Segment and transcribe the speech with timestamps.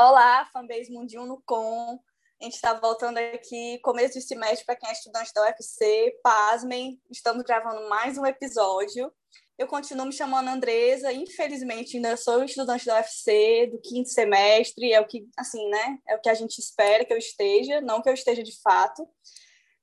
[0.00, 1.98] Olá, fanbase Mundinho no Com.
[2.40, 6.16] A gente está voltando aqui, começo de semestre para quem é estudante da UFC.
[6.22, 9.10] Pasmem, estamos gravando mais um episódio.
[9.58, 15.00] Eu continuo me chamando Andresa, infelizmente ainda sou estudante da UFC do quinto semestre, é
[15.00, 15.98] o que, assim, né?
[16.06, 19.04] É o que a gente espera que eu esteja, não que eu esteja de fato.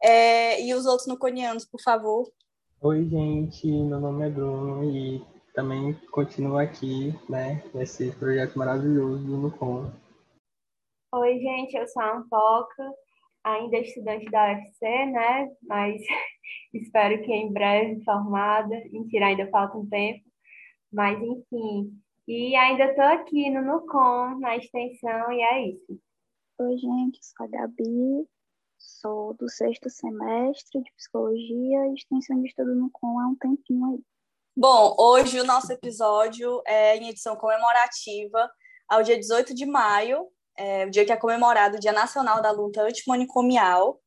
[0.02, 2.26] É, e os outros nuconianos, por favor.
[2.80, 5.22] Oi, gente, meu nome é Bruno e
[5.54, 10.05] também continuo aqui, né, nesse projeto maravilhoso do Nucon.
[11.18, 12.94] Oi, gente, eu sou a Ampoca,
[13.42, 15.50] ainda estudante da UFC, né?
[15.64, 16.02] Mas
[16.76, 18.76] espero que em breve formada.
[18.92, 20.22] Mentira, ainda falta um tempo.
[20.92, 21.98] Mas, enfim.
[22.28, 25.98] E ainda estou aqui no NUCOM, na extensão, e é isso.
[26.60, 28.28] Oi, gente, sou a Gabi,
[28.78, 33.86] sou do sexto semestre de Psicologia e extensão de estudo no COM há um tempinho
[33.86, 34.04] aí.
[34.54, 38.52] Bom, hoje o nosso episódio é em edição comemorativa
[38.90, 40.28] ao dia 18 de maio,
[40.58, 44.00] é, o dia que é comemorado o Dia Nacional da Luta Antimanicomial,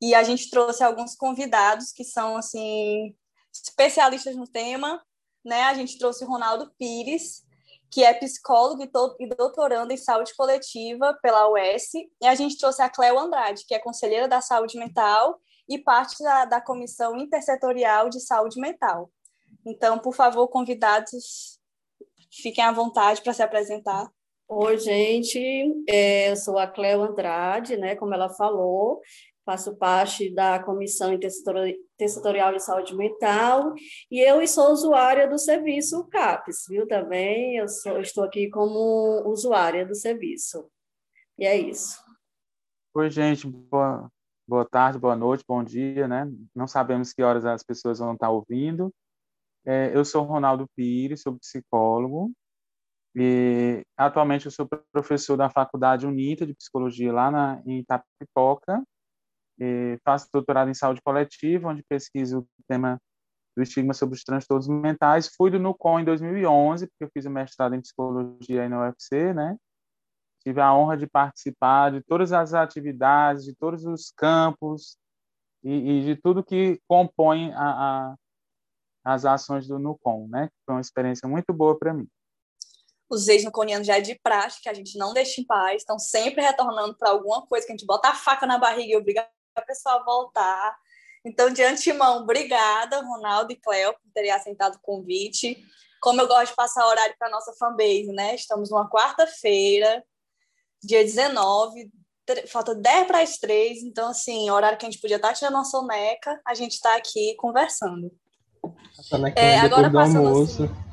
[0.00, 3.14] e a gente trouxe alguns convidados que são, assim,
[3.52, 5.02] especialistas no tema,
[5.44, 5.62] né?
[5.64, 7.42] A gente trouxe o Ronaldo Pires,
[7.90, 12.90] que é psicólogo e doutorando em saúde coletiva pela UES, e a gente trouxe a
[12.90, 18.20] Cleo Andrade, que é conselheira da saúde mental e parte da, da Comissão Intersetorial de
[18.20, 19.10] Saúde Mental.
[19.64, 21.58] Então, por favor, convidados,
[22.30, 24.10] fiquem à vontade para se apresentar.
[24.46, 25.38] Oi, gente,
[25.88, 29.00] é, eu sou a Cleo Andrade, né, como ela falou,
[29.42, 33.72] faço parte da Comissão Intersetorial de Saúde Mental
[34.10, 39.86] e eu sou usuária do serviço CAPES, viu, também, eu sou, estou aqui como usuária
[39.86, 40.70] do serviço,
[41.38, 41.98] e é isso.
[42.94, 44.10] Oi, gente, boa,
[44.46, 48.28] boa tarde, boa noite, bom dia, né, não sabemos que horas as pessoas vão estar
[48.28, 48.92] ouvindo,
[49.64, 52.30] é, eu sou Ronaldo Pires, sou psicólogo,
[53.16, 58.82] e atualmente eu sou professor da Faculdade UNITA de Psicologia lá na, em Itapipoca.
[59.58, 63.00] E faço doutorado em saúde coletiva, onde pesquiso o tema
[63.56, 65.30] do estigma sobre os transtornos mentais.
[65.36, 69.32] Fui do NUCOM em 2011, porque eu fiz o mestrado em psicologia aí na UFC,
[69.32, 69.56] né?
[70.40, 74.98] Tive a honra de participar de todas as atividades, de todos os campos
[75.62, 78.14] e, e de tudo que compõe a, a,
[79.04, 80.50] as ações do NUCOM, né?
[80.66, 82.08] Foi uma experiência muito boa para mim
[83.08, 86.42] os ex-nuconianos já é de praxe, que a gente não deixa em paz, estão sempre
[86.42, 89.62] retornando para alguma coisa, que a gente bota a faca na barriga e obriga a
[89.62, 90.76] pessoa a voltar.
[91.24, 95.56] Então, de antemão, obrigada, Ronaldo e Cleo, por terem aceitado o convite.
[96.00, 98.34] Como eu gosto de passar horário para a nossa fanbase, né?
[98.34, 100.04] Estamos numa quarta-feira,
[100.82, 101.90] dia 19,
[102.46, 105.64] falta 10 para as 3, então, assim, horário que a gente podia estar tirando uma
[105.64, 108.12] soneca, a gente está aqui conversando.
[109.34, 110.64] É, agora passando almoço.
[110.64, 110.83] Assim,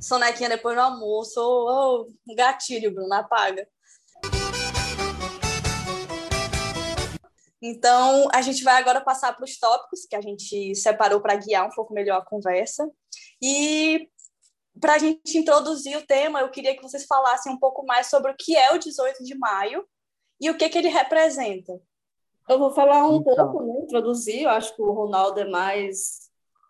[0.00, 1.40] sonequinha depois do almoço.
[1.40, 3.66] Oh, oh, gatilho, Bruno, apaga.
[7.60, 11.66] Então, a gente vai agora passar para os tópicos que a gente separou para guiar
[11.66, 12.88] um pouco melhor a conversa.
[13.42, 14.08] E
[14.80, 18.30] para a gente introduzir o tema, eu queria que vocês falassem um pouco mais sobre
[18.30, 19.84] o que é o 18 de maio
[20.40, 21.80] e o que, que ele representa.
[22.48, 23.34] Eu vou falar um então.
[23.34, 26.27] pouco, né, introduzir, eu acho que o Ronaldo é mais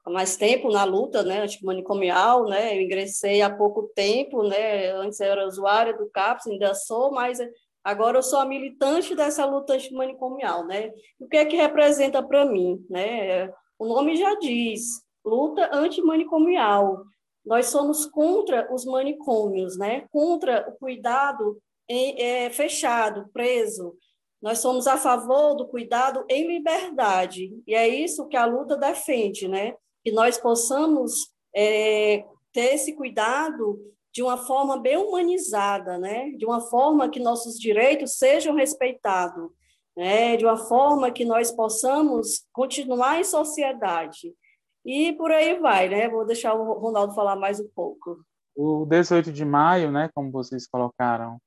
[0.08, 2.76] há mais tempo na luta né, antimanicomial, né?
[2.76, 4.90] Eu ingressei há pouco tempo, né?
[4.92, 7.38] Antes eu era usuária do CAPS, ainda sou, mas
[7.84, 10.90] agora eu sou a militante dessa luta antimanicomial, né?
[11.20, 13.48] O que é que representa para mim, né?
[13.78, 17.04] O nome já diz, luta antimanicomial.
[17.44, 20.06] Nós somos contra os manicômios, né?
[20.10, 21.58] Contra o cuidado
[21.88, 23.94] em, é, fechado, preso.
[24.40, 29.48] Nós somos a favor do cuidado em liberdade, e é isso que a luta defende,
[29.48, 29.74] né?
[30.08, 33.78] Que nós possamos é, ter esse cuidado
[34.10, 36.30] de uma forma bem humanizada, né?
[36.30, 39.50] de uma forma que nossos direitos sejam respeitados,
[39.94, 40.34] né?
[40.38, 44.34] de uma forma que nós possamos continuar em sociedade.
[44.82, 46.08] E por aí vai, né?
[46.08, 48.24] Vou deixar o Ronaldo falar mais um pouco.
[48.56, 51.38] O 18 de maio, né, como vocês colocaram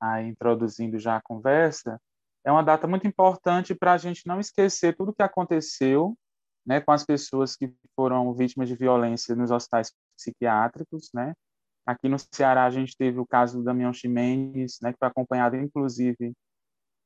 [0.00, 2.00] aí, introduzindo já a conversa,
[2.42, 6.16] é uma data muito importante para a gente não esquecer tudo o que aconteceu
[6.64, 11.34] né, com as pessoas que foram vítimas de violência nos hospitais psiquiátricos, né?
[11.84, 15.56] Aqui no Ceará a gente teve o caso do Damião Ximenes, né, que foi acompanhado
[15.56, 16.32] inclusive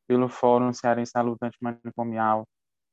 [0.06, 2.46] pelo Fórum Cearense da Luta Antimanicomial,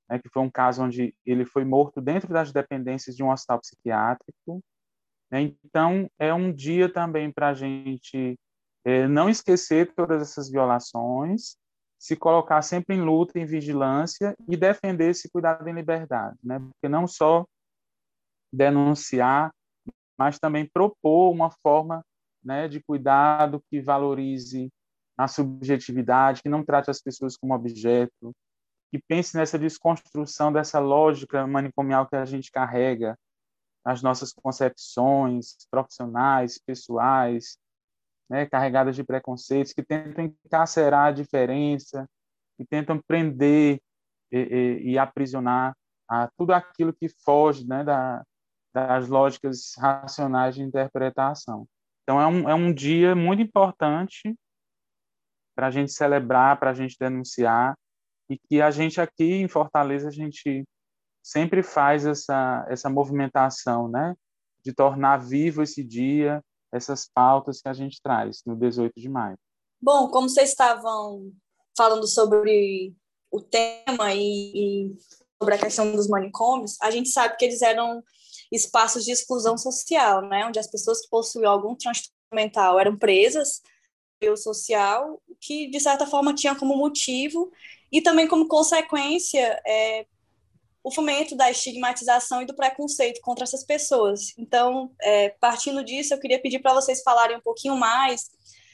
[0.09, 3.59] né, que foi um caso onde ele foi morto dentro das dependências de um hospital
[3.59, 4.63] psiquiátrico.
[5.29, 5.53] Né?
[5.65, 8.39] Então, é um dia também para a gente
[8.85, 11.57] é, não esquecer todas essas violações,
[12.03, 16.59] se colocar sempre em luta, em vigilância e defender esse cuidado em liberdade, né?
[16.59, 17.45] Porque não só
[18.51, 19.53] denunciar,
[20.19, 22.03] mas também propor uma forma
[22.43, 24.69] né, de cuidado que valorize
[25.17, 28.33] a subjetividade, que não trate as pessoas como objeto,
[28.91, 33.17] que pense nessa desconstrução dessa lógica manicomial que a gente carrega
[33.85, 37.57] nas nossas concepções profissionais, pessoais,
[38.29, 42.07] né, carregadas de preconceitos, que tentam encarcerar a diferença,
[42.57, 43.79] que tentam prender
[44.31, 45.75] e, e, e aprisionar
[46.07, 48.23] a tudo aquilo que foge né, da,
[48.73, 51.67] das lógicas racionais de interpretação.
[52.03, 54.35] Então, é um, é um dia muito importante
[55.55, 57.75] para a gente celebrar, para a gente denunciar,
[58.29, 60.63] e que a gente aqui em Fortaleza, a gente
[61.21, 64.15] sempre faz essa, essa movimentação, né?
[64.63, 66.41] De tornar vivo esse dia,
[66.73, 69.37] essas pautas que a gente traz no 18 de maio.
[69.81, 71.31] Bom, como vocês estavam
[71.77, 72.93] falando sobre
[73.31, 74.95] o tema e, e
[75.39, 78.03] sobre a questão dos manicômios, a gente sabe que eles eram
[78.51, 83.61] espaços de exclusão social, né, onde as pessoas que possuíam algum transtorno mental eram presas
[84.19, 87.51] pelo social, que de certa forma tinha como motivo
[87.91, 90.05] e também como consequência é,
[90.83, 94.33] o fomento da estigmatização e do preconceito contra essas pessoas.
[94.37, 98.29] Então, é, partindo disso, eu queria pedir para vocês falarem um pouquinho mais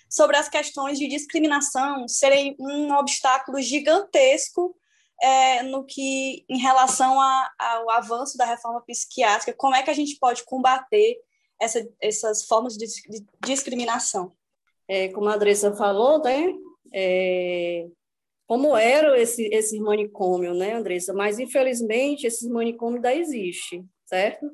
[0.09, 4.75] sobre as questões de discriminação serem um obstáculo gigantesco
[5.21, 9.93] é, no que em relação a, ao avanço da reforma psiquiátrica, como é que a
[9.93, 11.17] gente pode combater
[11.61, 14.33] essa, essas formas de, de discriminação?
[14.87, 16.47] É, como a Andressa falou, né,
[16.91, 17.85] é,
[18.49, 21.13] como eram esse, esses manicômios, né, Andressa?
[21.13, 24.49] Mas, infelizmente, esses manicômios ainda existem, certo?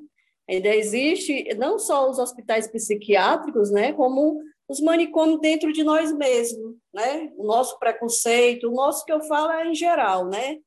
[0.50, 4.38] Ainda existe não só os hospitais psiquiátricos, né, como
[4.68, 7.32] os manicômios dentro de nós mesmos, né?
[7.38, 10.58] O nosso preconceito, o nosso que eu falo é em geral, né?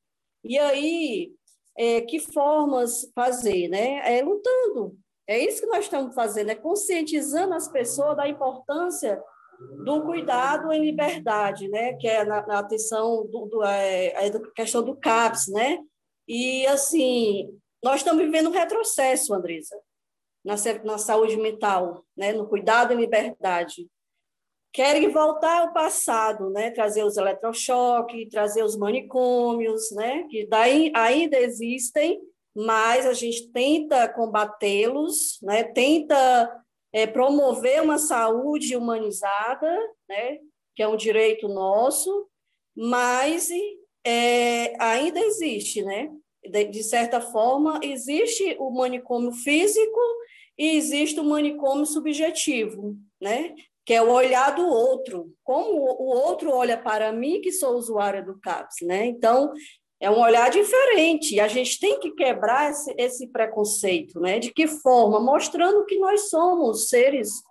[0.43, 1.31] E aí,
[1.77, 4.17] é, que formas fazer, né?
[4.17, 4.97] É lutando.
[5.27, 9.21] É isso que nós estamos fazendo, é conscientizando as pessoas da importância
[9.83, 11.93] do cuidado em liberdade, né?
[11.93, 15.79] Que é na, na atenção do, do é, a questão do CAPS, né?
[16.27, 17.49] E assim,
[17.83, 19.75] nós estamos vivendo um retrocesso, Andresa
[20.43, 23.87] na, na saúde mental, né, no cuidado e liberdade.
[24.71, 31.37] Querem voltar ao passado, né, trazer os eletrochoques, trazer os manicômios, né, que daí ainda
[31.37, 32.19] existem,
[32.55, 36.63] mas a gente tenta combatê-los, né, tenta
[36.93, 39.69] é, promover uma saúde humanizada,
[40.07, 40.39] né,
[40.75, 42.27] que é um direito nosso,
[42.75, 43.49] mas
[44.05, 46.09] é, ainda existe, né?
[46.43, 49.99] De, de, certa forma, existe o manicômio físico
[50.57, 53.53] e existe o manicômio subjetivo, né?
[53.89, 58.21] que é o olhar do outro, como o outro olha para mim, que sou usuária
[58.21, 58.81] do CAPS.
[58.83, 59.07] Né?
[59.07, 59.51] Então,
[59.99, 64.19] é um olhar diferente, e a gente tem que quebrar esse, esse preconceito.
[64.19, 64.39] Né?
[64.39, 65.19] De que forma?
[65.19, 67.43] Mostrando que nós somos seres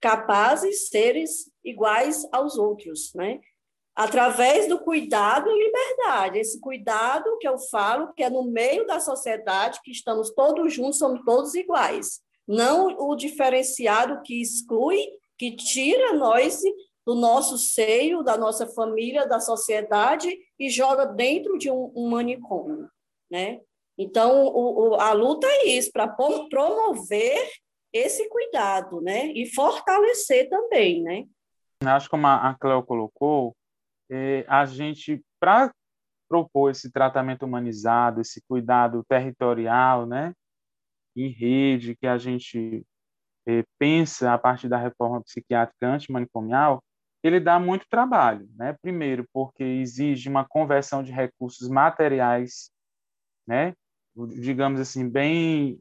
[0.00, 3.40] capazes, seres iguais aos outros, né?
[3.94, 6.38] através do cuidado e liberdade.
[6.38, 10.98] Esse cuidado que eu falo, que é no meio da sociedade, que estamos todos juntos,
[10.98, 14.98] somos todos iguais não o diferenciado que exclui,
[15.36, 16.62] que tira nós
[17.06, 22.90] do nosso seio, da nossa família, da sociedade e joga dentro de um, um manicômio,
[23.30, 23.60] né?
[23.96, 27.50] Então, o, o, a luta é isso, para promover
[27.92, 29.28] esse cuidado, né?
[29.28, 31.24] E fortalecer também, né?
[31.84, 33.56] Acho que como a Cleo colocou,
[34.10, 35.72] é, a gente, para
[36.28, 40.34] propor esse tratamento humanizado, esse cuidado territorial, né?
[41.16, 42.86] em rede, que a gente
[43.46, 46.82] é, pensa a partir da reforma psiquiátrica antimanicomial,
[47.26, 48.76] ele dá muito trabalho, né?
[48.80, 52.70] Primeiro, porque exige uma conversão de recursos materiais,
[53.46, 53.74] né?
[54.40, 55.78] Digamos assim, bem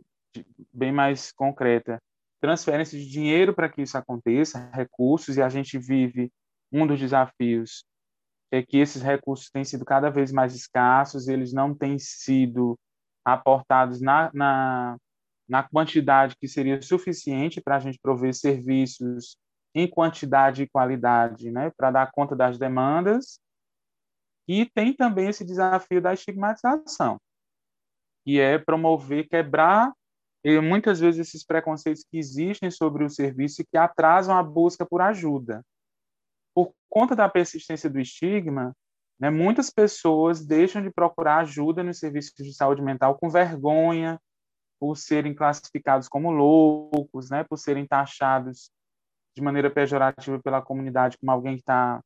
[0.73, 2.01] bem mais concreta,
[2.41, 6.29] transferência de dinheiro para que isso aconteça, recursos, e a gente vive
[6.71, 7.85] um dos desafios
[8.51, 12.77] é que esses recursos têm sido cada vez mais escassos, eles não têm sido
[13.23, 14.97] aportados na, na,
[15.47, 19.35] na quantidade que seria suficiente para a gente prover serviços
[19.75, 23.41] em quantidade e qualidade, né, para dar conta das demandas.
[24.47, 27.19] E tem também esse desafio da estigmatização,
[28.23, 29.91] que é promover, quebrar
[30.63, 35.01] muitas vezes esses preconceitos que existem sobre o serviço e que atrasam a busca por
[35.01, 35.61] ajuda.
[36.53, 38.71] Por conta da persistência do estigma,
[39.19, 44.21] né, muitas pessoas deixam de procurar ajuda nos serviços de saúde mental com vergonha,
[44.79, 48.69] por serem classificados como loucos, né, por serem taxados
[49.35, 52.01] de maneira pejorativa pela comunidade como alguém que está,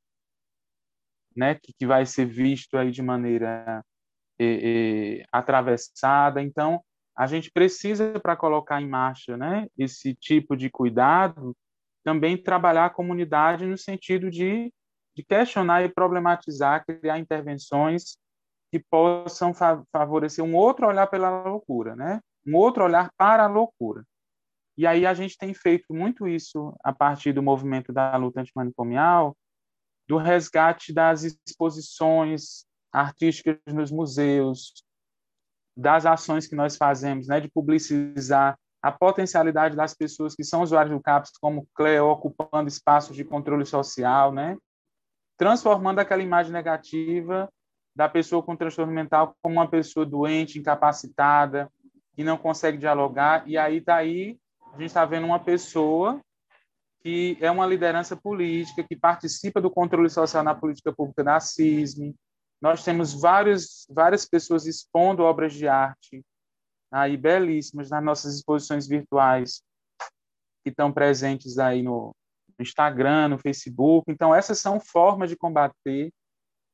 [1.35, 3.83] né, que, que vai ser visto aí de maneira
[5.31, 6.41] atravessada.
[6.41, 6.81] Então,
[7.15, 11.55] a gente precisa para colocar em marcha, né, esse tipo de cuidado,
[12.03, 14.73] também trabalhar a comunidade no sentido de,
[15.15, 18.17] de questionar e problematizar, criar intervenções
[18.71, 22.21] que possam fa favorecer um outro olhar pela loucura, né?
[22.47, 24.03] Um outro olhar para a loucura.
[24.79, 29.35] E aí a gente tem feito muito isso a partir do movimento da luta antimanicomial,
[30.07, 34.73] do resgate das exposições artísticas nos museus,
[35.75, 40.95] das ações que nós fazemos, né, de publicizar a potencialidade das pessoas que são usuários
[40.95, 44.55] do CAPS, como Cleo, ocupando espaços de controle social, né,
[45.37, 47.51] transformando aquela imagem negativa
[47.93, 51.69] da pessoa com transtorno mental como uma pessoa doente, incapacitada,
[52.15, 54.39] que não consegue dialogar, e aí daí tá
[54.73, 56.19] a gente está vendo uma pessoa
[57.01, 62.13] que é uma liderança política, que participa do controle social na política pública da CISM.
[62.61, 66.21] Nós temos vários, várias pessoas expondo obras de arte
[66.91, 69.61] aí belíssimas nas nossas exposições virtuais
[70.63, 72.13] que estão presentes aí no,
[72.59, 74.11] Instagram, no Facebook.
[74.11, 76.11] Então, essas são formas de combater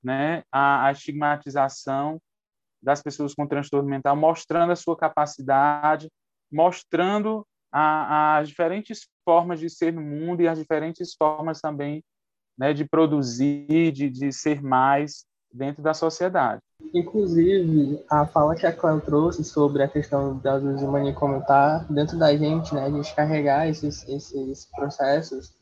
[0.03, 2.19] né, a, a estigmatização
[2.81, 6.09] das pessoas com transtorno mental, mostrando a sua capacidade,
[6.51, 7.45] mostrando
[7.77, 12.03] as diferentes formas de ser no mundo e as diferentes formas também
[12.57, 16.61] né, de produzir, de, de ser mais dentro da sociedade.
[16.93, 21.85] Inclusive, a fala que a Cléo trouxe sobre a questão das vezes o manicômio estar
[21.91, 25.53] dentro da gente, né, a gente carregar esses, esses processos,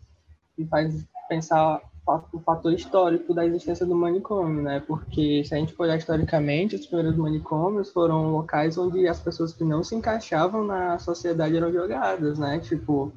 [0.57, 4.81] e faz pensar o fator histórico da existência do manicômio, né?
[4.81, 9.63] Porque se a gente olhar historicamente, os primeiros manicômios foram locais onde as pessoas que
[9.63, 12.59] não se encaixavam na sociedade eram jogadas, né?
[12.59, 13.11] Tipo,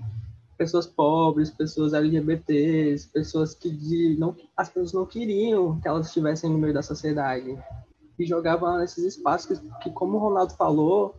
[0.57, 6.49] pessoas pobres, pessoas LGBTs, pessoas que de, não, as pessoas não queriam que elas estivessem
[6.49, 7.59] no meio da sociedade.
[8.19, 11.16] E jogavam nesses espaços que, que como o Ronaldo falou,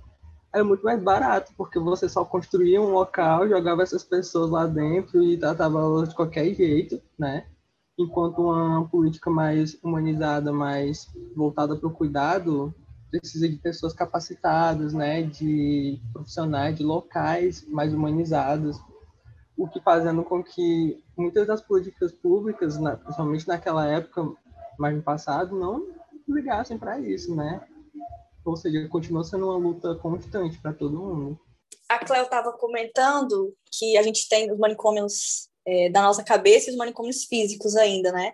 [0.54, 5.22] era muito mais barato, porque você só construía um local, jogava essas pessoas lá dentro
[5.22, 7.46] e tratava elas de qualquer jeito, né?
[7.98, 12.74] Enquanto uma política mais humanizada, mais voltada para o cuidado,
[13.10, 18.80] precisa de pessoas capacitadas, né, de profissionais, de locais mais humanizados,
[19.58, 24.30] o que fazendo com que muitas das políticas públicas, principalmente naquela época,
[24.78, 25.88] mais no passado, não
[26.28, 27.66] ligassem para isso, né?
[28.46, 31.40] Ou seja, continua sendo uma luta constante para todo mundo.
[31.90, 36.72] A Cleo estava comentando que a gente tem os manicômios é, da nossa cabeça e
[36.72, 38.34] os manicômios físicos ainda, né?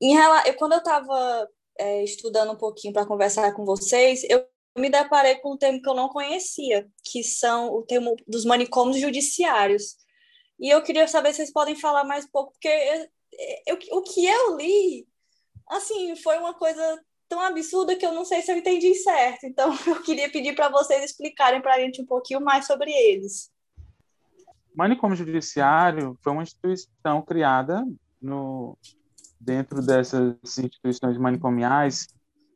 [0.00, 4.90] Em eu, quando eu estava é, estudando um pouquinho para conversar com vocês, eu me
[4.90, 9.96] deparei com um termo que eu não conhecia, que são o termo dos manicômios judiciários.
[10.60, 14.02] E eu queria saber se vocês podem falar mais um pouco, porque eu, eu, o
[14.02, 15.06] que eu li,
[15.68, 19.46] assim, foi uma coisa tão absurda que eu não sei se eu entendi certo.
[19.46, 23.51] Então, eu queria pedir para vocês explicarem para a gente um pouquinho mais sobre eles.
[24.74, 27.84] O manicômio judiciário foi uma instituição criada
[28.20, 28.78] no,
[29.38, 32.06] dentro dessas instituições manicomiais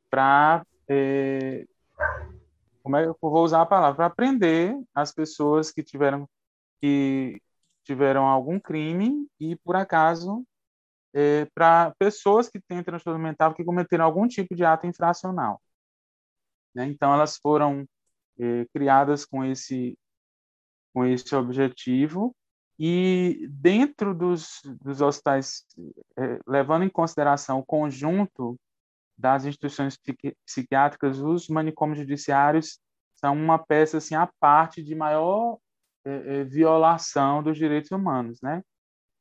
[0.08, 1.66] para é,
[2.82, 6.28] como é que eu vou usar a palavra para prender as pessoas que tiveram
[6.80, 7.40] que
[7.84, 10.44] tiveram algum crime e por acaso
[11.12, 15.60] é, para pessoas que têm transtorno mental que cometeram algum tipo de ato infracional
[16.74, 16.86] né?
[16.86, 17.84] então elas foram
[18.38, 19.98] é, criadas com esse
[20.96, 22.34] com esse objetivo
[22.78, 25.62] e dentro dos, dos hospitais,
[26.18, 28.58] é, levando em consideração o conjunto
[29.14, 29.98] das instituições
[30.46, 32.80] psiquiátricas, os manicômios judiciários
[33.14, 35.58] são uma peça assim à parte de maior
[36.02, 38.62] é, é, violação dos direitos humanos, né?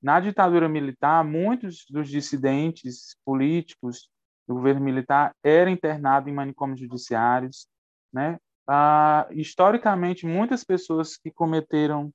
[0.01, 4.09] Na ditadura militar, muitos dos dissidentes políticos
[4.47, 7.67] do governo militar eram internados em manicômios judiciários,
[8.13, 8.37] né?
[8.67, 12.11] Ah, historicamente, muitas pessoas que cometeram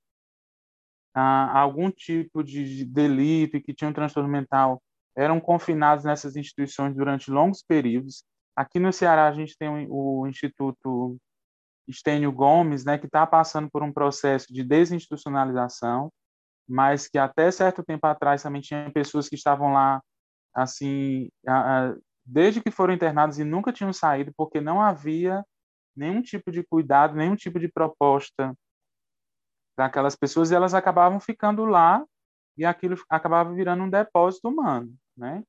[1.14, 4.82] ah, algum tipo de delito e que tinham transtorno mental
[5.16, 8.24] eram confinados nessas instituições durante longos períodos.
[8.56, 11.16] Aqui no Ceará, a gente tem o, Instituto
[11.88, 16.12] Estênio Gomes, né, que está passando por um processo de desinstitucionalização,
[16.68, 20.00] mas que até certo tempo atrás também tinha pessoas que estavam lá,
[20.54, 21.28] assim,
[22.24, 25.44] desde que foram internados e nunca tinham saído, porque não havia
[25.96, 28.54] nenhum tipo de cuidado, nenhum tipo de proposta
[29.76, 32.04] daquelas pessoas e elas acabavam ficando lá
[32.56, 35.42] e aquilo acabava virando um depósito humano, né?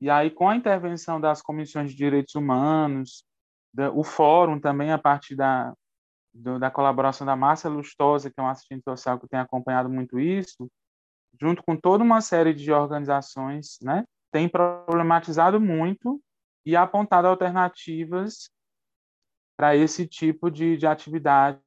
[0.00, 3.24] E aí, com a intervenção das comissões de direitos humanos,
[3.94, 5.74] o fórum também, a partir da,
[6.32, 10.20] do, da colaboração da Márcia Lustosa, que é uma assistente social que tem acompanhado muito
[10.20, 10.70] isso,
[11.40, 16.20] junto com toda uma série de organizações, né, tem problematizado muito
[16.64, 18.50] e apontado alternativas
[19.56, 21.60] para esse tipo de, de atividade,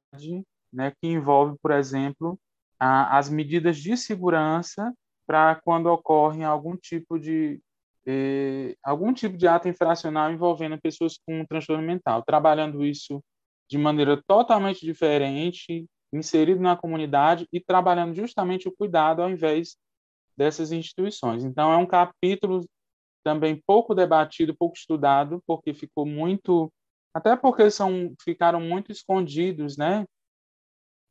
[0.72, 2.38] né, que envolve, por exemplo,
[2.78, 4.92] a, as medidas de segurança
[5.26, 7.60] para quando ocorre algum tipo de
[8.06, 13.22] eh, algum tipo de ato infracional envolvendo pessoas com transtorno mental, trabalhando isso
[13.68, 19.76] de maneira totalmente diferente, inserido na comunidade e trabalhando justamente o cuidado ao invés
[20.36, 21.44] dessas instituições.
[21.44, 22.64] Então, é um capítulo
[23.22, 26.72] também pouco debatido, pouco estudado, porque ficou muito.
[27.12, 30.06] Até porque são, ficaram muito escondidos né,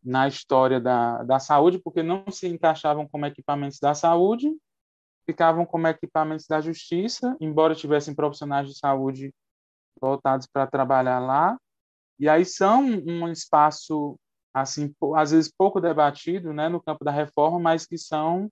[0.03, 4.56] na história da, da saúde, porque não se encaixavam como equipamentos da saúde,
[5.25, 9.34] ficavam como equipamentos da justiça, embora tivessem profissionais de saúde
[10.00, 11.58] voltados para trabalhar lá.
[12.18, 14.18] E aí são um espaço
[14.53, 18.50] assim, às vezes pouco debatido, né, no campo da reforma, mas que são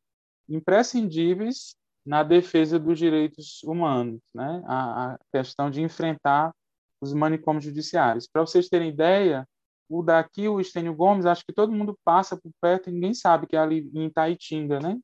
[0.47, 1.75] imprescindíveis
[2.05, 4.63] na defesa dos direitos humanos, né?
[4.65, 6.53] A, a questão de enfrentar
[7.01, 8.27] os manicômios judiciários.
[8.27, 9.47] Para vocês terem ideia,
[9.89, 13.47] o daqui, o Estênio Gomes, acho que todo mundo passa por perto e ninguém sabe
[13.47, 14.97] que é ali em Itaitinga, né?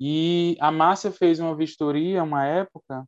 [0.00, 3.04] E a Márcia fez uma vistoria, uma época,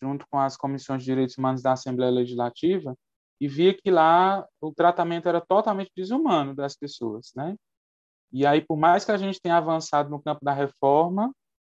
[0.00, 2.96] junto com as comissões de direitos humanos da Assembleia Legislativa,
[3.40, 7.56] e via que lá o tratamento era totalmente desumano das pessoas, né?
[8.32, 11.32] E aí, por mais que a gente tenha avançado no campo da reforma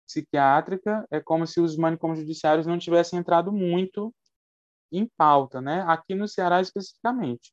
[0.06, 4.12] psiquiátrica, é como se os manicômios judiciários não tivessem entrado muito
[4.92, 5.84] em pauta, né?
[5.86, 7.52] Aqui no Ceará especificamente.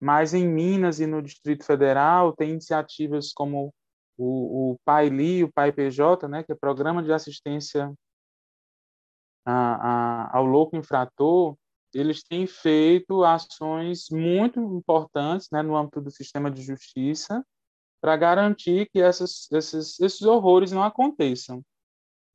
[0.00, 3.72] Mas em Minas e no Distrito Federal tem iniciativas como
[4.16, 7.92] o, o PAILI, o PAIPJ, né, que é Programa de Assistência
[9.44, 11.56] a, a, ao Louco Infrator,
[11.92, 17.44] eles têm feito ações muito importantes né, no âmbito do sistema de justiça
[18.00, 21.62] para garantir que essas, esses, esses horrores não aconteçam,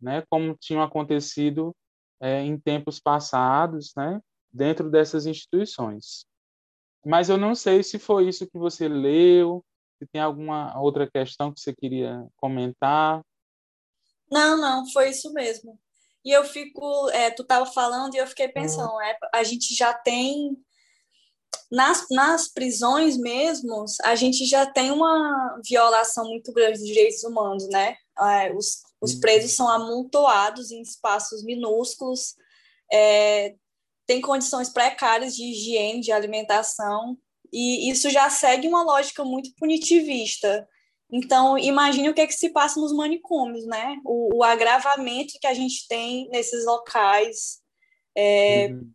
[0.02, 1.76] né, como tinham acontecido
[2.22, 4.20] é, em tempos passados, né,
[4.52, 6.26] dentro dessas instituições.
[7.06, 9.64] Mas eu não sei se foi isso que você leu,
[9.98, 13.22] se tem alguma outra questão que você queria comentar.
[14.32, 15.80] Não, não, foi isso mesmo.
[16.24, 19.02] E eu fico, é, tu estava falando e eu fiquei pensando, uhum.
[19.02, 20.58] é, a gente já tem
[21.72, 27.68] nas, nas prisões mesmo, a gente já tem uma violação muito grande dos direitos humanos,
[27.70, 27.96] né?
[28.20, 29.20] É, os, os uhum.
[29.20, 32.36] presos são amontoados em espaços minúsculos,
[32.92, 33.56] é,
[34.10, 37.16] tem condições precárias de higiene, de alimentação,
[37.54, 40.68] e isso já segue uma lógica muito punitivista.
[41.12, 44.02] Então, imagine o que, é que se passa nos manicômios, né?
[44.04, 47.62] O, o agravamento que a gente tem nesses locais
[48.18, 48.92] é, uhum.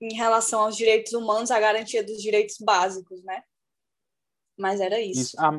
[0.00, 3.44] em relação aos direitos humanos, a garantia dos direitos básicos, né?
[4.58, 5.20] Mas era isso.
[5.20, 5.40] isso.
[5.40, 5.56] A,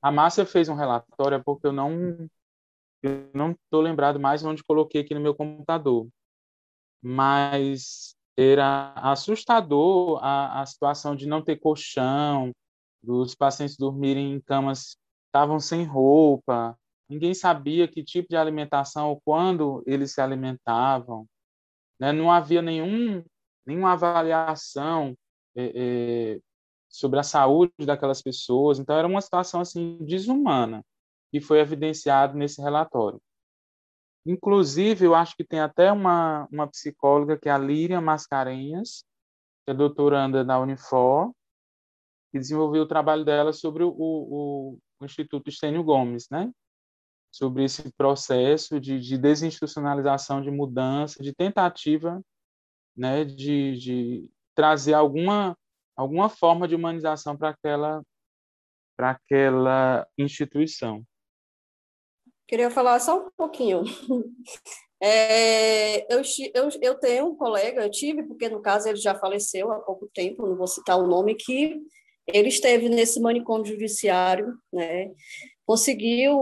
[0.00, 2.26] a Márcia fez um relatório, porque eu não
[3.02, 6.08] eu não estou lembrado mais onde coloquei aqui no meu computador.
[7.02, 12.52] Mas era assustador a, a situação de não ter colchão,
[13.02, 16.76] dos pacientes dormirem em camas estavam sem roupa,
[17.08, 21.26] ninguém sabia que tipo de alimentação ou quando eles se alimentavam,
[22.00, 22.12] né?
[22.12, 23.22] não havia nenhum,
[23.66, 25.14] nenhuma avaliação
[25.56, 26.40] é, é,
[26.88, 30.84] sobre a saúde daquelas pessoas, então era uma situação assim desumana
[31.30, 33.20] que foi evidenciado nesse relatório.
[34.26, 39.04] Inclusive, eu acho que tem até uma, uma psicóloga, que é a Líria Mascarenhas,
[39.64, 41.32] que é doutoranda na Unifor,
[42.30, 46.52] que desenvolveu o trabalho dela sobre o, o, o Instituto Estênio Gomes, né?
[47.30, 52.22] sobre esse processo de, de desinstitucionalização, de mudança, de tentativa
[52.98, 55.56] né, de, de trazer alguma,
[55.96, 58.02] alguma forma de humanização para aquela,
[58.96, 61.06] para aquela instituição.
[62.48, 63.84] Queria falar só um pouquinho.
[65.00, 69.70] É, eu, eu, eu tenho um colega, eu tive, porque no caso ele já faleceu
[69.70, 71.80] há pouco tempo, não vou citar o nome, que
[72.26, 75.12] ele esteve nesse manicômio judiciário, né?
[75.64, 76.40] Conseguiu,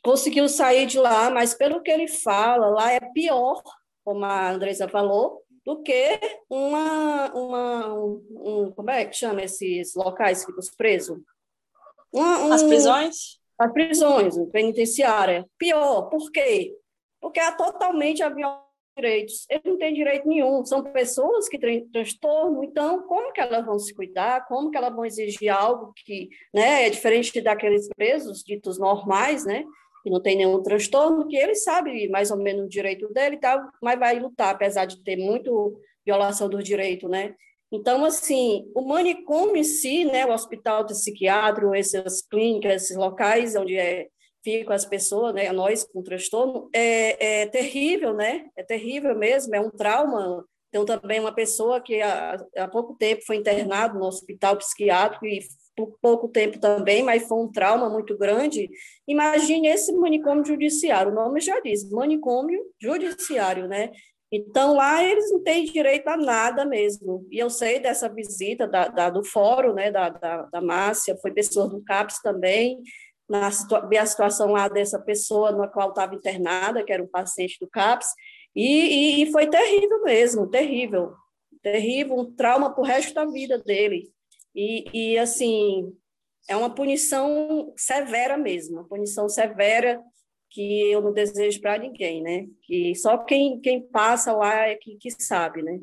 [0.00, 3.60] conseguiu sair de lá, mas pelo que ele fala, lá é pior,
[4.04, 9.96] como a Andresa falou, do que uma, uma um, um, como é que chama esses
[9.96, 11.18] locais que os presos?
[12.12, 13.37] Um, As prisões?
[13.58, 15.44] As prisões, penitenciária.
[15.58, 16.74] Pior, por quê?
[17.20, 18.68] Porque é totalmente a violência
[18.98, 19.46] direitos.
[19.48, 20.64] Ele não tem direito nenhum.
[20.64, 24.44] São pessoas que têm transtorno, então como que elas vão se cuidar?
[24.46, 29.64] Como que elas vão exigir algo que né, é diferente daqueles presos ditos normais, né?
[30.02, 33.40] que não tem nenhum transtorno, que ele sabe mais ou menos o direito dele e
[33.40, 37.34] tal, mas vai lutar, apesar de ter muito violação do direito, né?
[37.70, 43.76] Então, assim, o manicômio em si, né, o hospital psiquiátrico, essas clínicas, esses locais onde
[43.76, 44.08] é,
[44.42, 48.46] ficam as pessoas, né, nós com transtorno, é, é terrível, né?
[48.56, 50.44] É terrível mesmo, é um trauma.
[50.70, 55.40] Então, também uma pessoa que há, há pouco tempo foi internado no hospital psiquiátrico e
[55.76, 58.68] por pouco tempo também, mas foi um trauma muito grande.
[59.06, 63.90] Imagine esse manicômio judiciário, o nome já diz, manicômio judiciário, né?
[64.30, 67.26] Então, lá eles não têm direito a nada mesmo.
[67.30, 71.30] E eu sei dessa visita da, da do fórum, né, da, da, da Márcia, foi
[71.30, 72.78] pessoa do CAPS também,
[73.28, 73.50] na
[73.88, 77.68] vi a situação lá dessa pessoa na qual estava internada, que era um paciente do
[77.68, 78.08] CAPS,
[78.54, 81.12] e, e, e foi terrível mesmo, terrível,
[81.62, 84.10] terrível, um trauma para o resto da vida dele.
[84.54, 85.92] E, e, assim,
[86.48, 90.02] é uma punição severa mesmo, uma punição severa
[90.50, 92.46] que eu não desejo para ninguém, né?
[92.62, 95.80] Que só quem, quem passa lá é que, que sabe, né?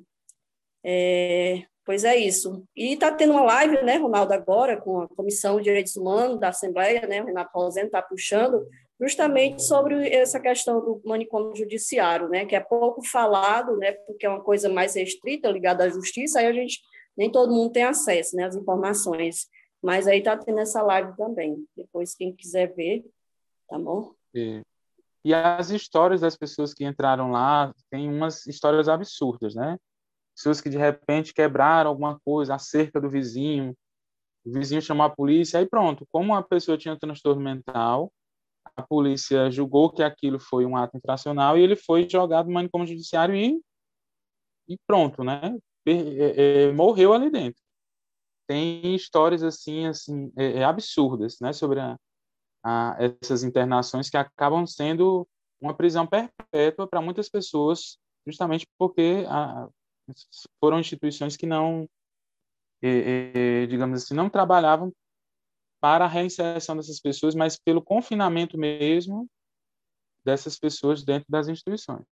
[0.84, 2.64] É, pois é isso.
[2.76, 6.50] E está tendo uma live, né, Ronaldo, agora, com a Comissão de Direitos Humanos da
[6.50, 7.22] Assembleia, né?
[7.22, 8.68] O Renato Rosendo está puxando,
[9.00, 12.46] justamente sobre essa questão do manicômio judiciário, né?
[12.46, 13.92] Que é pouco falado, né?
[13.92, 16.82] Porque é uma coisa mais restrita, ligada à justiça, aí a gente,
[17.18, 19.48] nem todo mundo tem acesso, né, às informações.
[19.82, 21.64] Mas aí está tendo essa live também.
[21.78, 23.06] Depois, quem quiser ver,
[23.68, 24.14] tá bom?
[24.36, 24.62] E,
[25.24, 29.78] e as histórias das pessoas que entraram lá, tem umas histórias absurdas, né?
[30.36, 33.76] Pessoas que de repente quebraram alguma coisa, a cerca do vizinho,
[34.46, 36.06] o vizinho chamou a polícia, aí pronto.
[36.12, 38.12] Como a pessoa tinha transtorno mental,
[38.76, 42.88] a polícia julgou que aquilo foi um ato infracional e ele foi jogado no manicômio
[42.88, 43.60] judiciário e,
[44.68, 45.58] e pronto, né?
[45.88, 47.62] É, é, morreu ali dentro.
[48.48, 51.54] Tem histórias assim, assim, é, é absurdas, né?
[51.54, 51.98] Sobre a,
[52.66, 55.28] a essas internações que acabam sendo
[55.62, 59.70] uma prisão perpétua para muitas pessoas, justamente porque a,
[60.60, 61.88] foram instituições que não,
[63.70, 64.92] digamos assim, não trabalhavam
[65.80, 69.30] para a reinserção dessas pessoas, mas pelo confinamento mesmo
[70.24, 72.04] dessas pessoas dentro das instituições.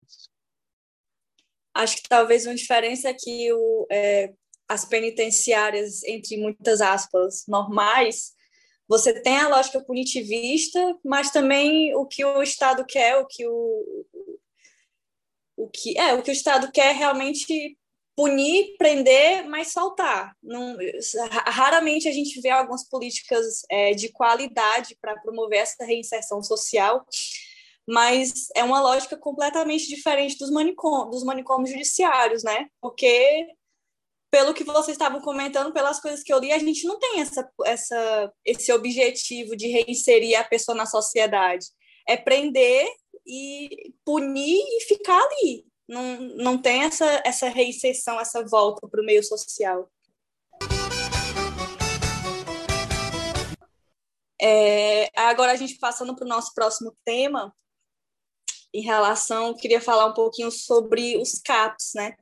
[1.73, 4.31] Acho que talvez uma diferença é que o, é,
[4.69, 8.35] as penitenciárias, entre muitas aspas, normais,
[8.87, 14.05] você tem a lógica punitivista, mas também o que o Estado quer, o que o,
[15.57, 17.77] o que é o que o Estado quer realmente
[18.15, 20.35] punir, prender, mas soltar.
[20.41, 20.77] Não,
[21.45, 27.05] raramente a gente vê algumas políticas é, de qualidade para promover essa reinserção social,
[27.87, 32.67] mas é uma lógica completamente diferente dos, manicom dos manicômios judiciários, né?
[32.79, 33.47] Porque
[34.33, 37.47] pelo que vocês estavam comentando, pelas coisas que eu li, a gente não tem essa,
[37.65, 41.67] essa, esse objetivo de reinserir a pessoa na sociedade.
[42.09, 42.87] É prender
[43.27, 45.67] e punir e ficar ali.
[45.87, 49.87] Não, não tem essa, essa reinserção, essa volta para o meio social.
[54.41, 57.55] É, agora a gente passando para o nosso próximo tema,
[58.73, 62.15] em relação, queria falar um pouquinho sobre os CAPs, né?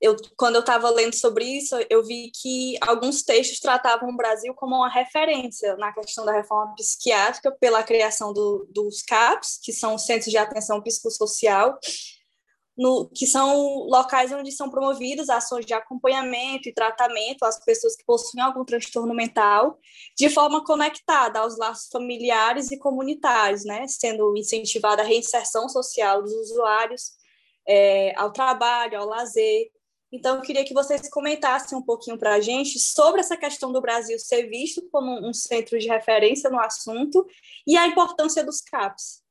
[0.00, 4.54] Eu, quando eu estava lendo sobre isso, eu vi que alguns textos tratavam o Brasil
[4.54, 9.98] como uma referência na questão da reforma psiquiátrica pela criação do, dos CAPs, que são
[9.98, 11.78] Centros de Atenção Psicossocial,
[12.76, 18.04] no, que são locais onde são promovidas ações de acompanhamento e tratamento às pessoas que
[18.04, 19.80] possuem algum transtorno mental,
[20.16, 26.32] de forma conectada aos laços familiares e comunitários, né, sendo incentivada a reinserção social dos
[26.32, 27.18] usuários
[27.66, 29.72] é, ao trabalho, ao lazer,
[30.10, 33.80] então, eu queria que vocês comentassem um pouquinho para a gente sobre essa questão do
[33.80, 37.26] Brasil ser visto como um centro de referência no assunto
[37.66, 39.22] e a importância dos CAPs.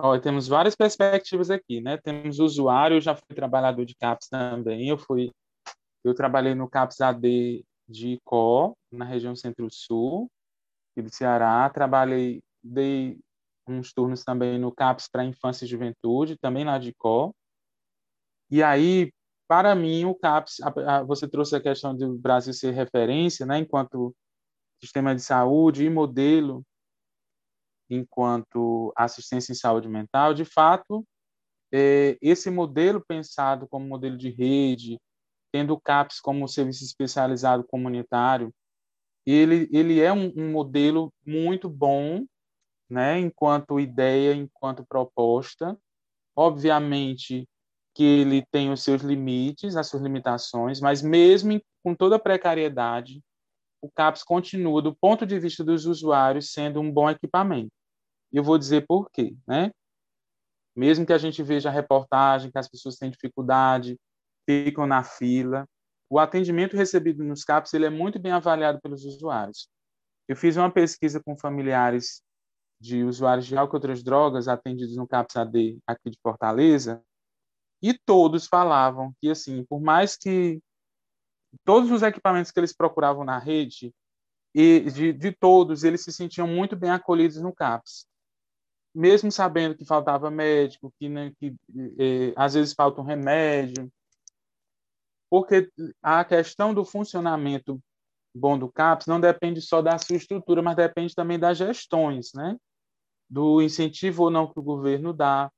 [0.00, 1.96] Oh, temos várias perspectivas aqui, né?
[1.96, 5.32] Temos usuário, eu já fui trabalhador de CAPS também, eu fui,
[6.04, 10.30] eu trabalhei no CAPS AD de Icó, na região Centro-Sul,
[10.96, 13.18] do Ceará, trabalhei, dei
[13.68, 17.32] uns turnos também no CAPS para Infância e Juventude, também lá de Icó,
[18.50, 19.12] e aí,
[19.48, 20.58] para mim, o CAPS,
[21.06, 24.14] você trouxe a questão do Brasil ser referência, né, enquanto
[24.80, 26.62] sistema de saúde e modelo
[27.90, 31.04] enquanto assistência em saúde mental, de fato,
[31.72, 35.00] é, esse modelo pensado como modelo de rede,
[35.52, 38.52] tendo o CAPS como serviço especializado comunitário,
[39.26, 42.24] ele, ele é um, um modelo muito bom,
[42.88, 45.78] né, enquanto ideia, enquanto proposta.
[46.36, 47.46] Obviamente,
[47.98, 53.20] que ele tem os seus limites, as suas limitações, mas mesmo com toda a precariedade,
[53.82, 57.72] o CAPS continua, do ponto de vista dos usuários, sendo um bom equipamento.
[58.32, 59.72] E eu vou dizer por quê, né?
[60.76, 63.98] Mesmo que a gente veja a reportagem que as pessoas têm dificuldade,
[64.48, 65.66] ficam na fila,
[66.08, 69.68] o atendimento recebido nos CAPs ele é muito bem avaliado pelos usuários.
[70.28, 72.22] Eu fiz uma pesquisa com familiares
[72.80, 77.02] de usuários de álcool e outras drogas atendidos no CAPS AD aqui de Fortaleza,
[77.82, 80.60] e todos falavam que, assim, por mais que
[81.64, 83.94] todos os equipamentos que eles procuravam na rede,
[84.54, 88.06] e de, de todos, eles se sentiam muito bem acolhidos no CAPS.
[88.94, 91.54] Mesmo sabendo que faltava médico, que, né, que
[91.98, 93.90] eh, às vezes falta um remédio,
[95.30, 95.70] porque
[96.02, 97.78] a questão do funcionamento
[98.34, 102.56] bom do CAPS não depende só da sua estrutura, mas depende também das gestões, né?
[103.28, 105.50] do incentivo ou não que o governo dá,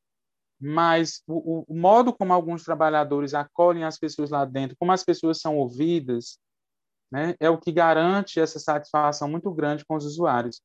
[0.61, 5.40] mas o, o, modo como alguns trabalhadores acolhem as pessoas lá dentro, como as pessoas
[5.40, 6.38] são ouvidas,
[7.11, 10.61] né, é o que garante essa satisfação muito grande com os usuários.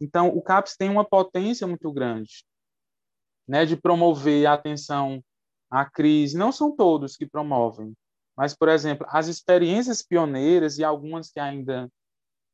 [0.00, 2.44] Então, o CAPS tem uma potência muito grande
[3.46, 5.22] né, de promover a atenção
[5.70, 6.36] à crise.
[6.36, 7.94] Não são todos que promovem,
[8.36, 11.88] mas, por exemplo, as experiências pioneiras e algumas que ainda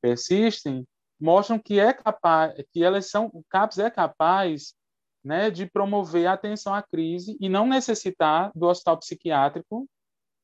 [0.03, 0.87] persistem
[1.21, 4.75] mostram que é capaz, que elas são, o CAPS é capaz
[5.23, 9.89] né, de promover a atenção à crise e não necessitar do hospital psiquiátrico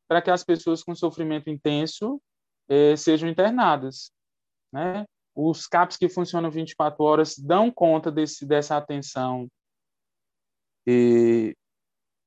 [0.09, 2.21] para que as pessoas com sofrimento intenso
[2.69, 4.11] eh, sejam internadas.
[4.73, 5.05] Né?
[5.35, 9.49] Os CAPs que funcionam 24 horas dão conta desse, dessa atenção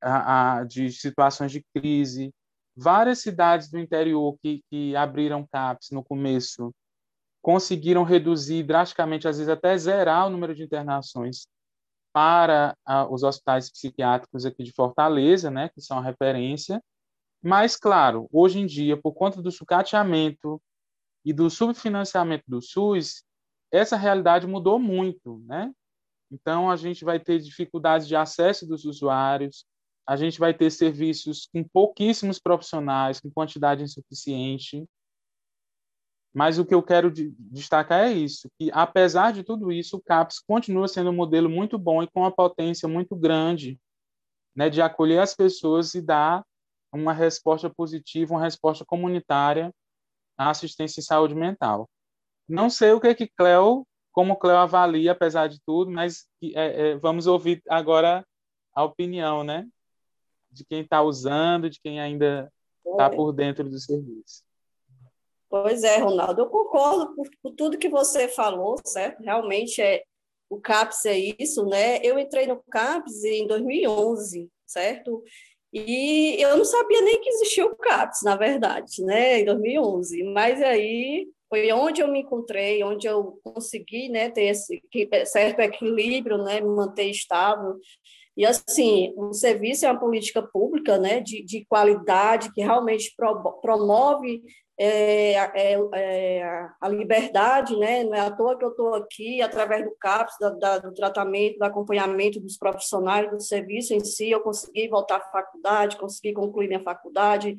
[0.01, 2.33] a, a, de situações de crise.
[2.75, 6.73] Várias cidades do interior que, que abriram CAPs no começo
[7.41, 11.47] conseguiram reduzir drasticamente, às vezes até zerar o número de internações
[12.19, 12.75] para
[13.09, 16.83] os hospitais psiquiátricos aqui de Fortaleza, né, que são a referência.
[17.41, 20.61] Mas, claro, hoje em dia, por conta do sucateamento
[21.23, 23.23] e do subfinanciamento do SUS,
[23.71, 25.71] essa realidade mudou muito, né?
[26.29, 29.65] Então, a gente vai ter dificuldades de acesso dos usuários,
[30.05, 34.83] a gente vai ter serviços com pouquíssimos profissionais, com quantidade insuficiente,
[36.33, 40.39] mas o que eu quero destacar é isso, que apesar de tudo isso, o CAPS
[40.39, 43.79] continua sendo um modelo muito bom e com uma potência muito grande
[44.55, 46.45] né, de acolher as pessoas e dar
[46.91, 49.73] uma resposta positiva, uma resposta comunitária
[50.37, 51.89] à assistência em saúde mental.
[52.47, 56.91] Não sei o que é que Cleo, como Cleo avalia, apesar de tudo, mas é,
[56.91, 58.25] é, vamos ouvir agora
[58.73, 59.67] a opinião, né,
[60.51, 62.51] de quem está usando, de quem ainda
[62.85, 64.43] está por dentro do serviço.
[65.49, 69.21] Pois é, Ronaldo, eu concordo por, tudo que você falou, certo?
[69.21, 70.03] Realmente é
[70.49, 71.99] o CAPS é isso, né?
[72.03, 75.23] Eu entrei no CAPS em 2011, certo?
[75.71, 79.41] E eu não sabia nem que existia o CAPS, na verdade, né?
[79.41, 80.23] Em 2011.
[80.23, 84.81] Mas aí foi onde eu me encontrei, onde eu consegui, né, ter esse
[85.25, 87.75] certo equilíbrio, né, me manter estável.
[88.37, 93.13] E assim, o serviço é uma política pública, né, de, de qualidade que realmente
[93.61, 94.41] promove
[94.81, 98.05] é, é, é, a liberdade, né?
[98.05, 101.59] não é à toa que eu estou aqui, através do CAPS, da, da, do tratamento,
[101.59, 106.69] do acompanhamento dos profissionais do serviço em si, eu consegui voltar à faculdade, consegui concluir
[106.69, 107.57] minha faculdade,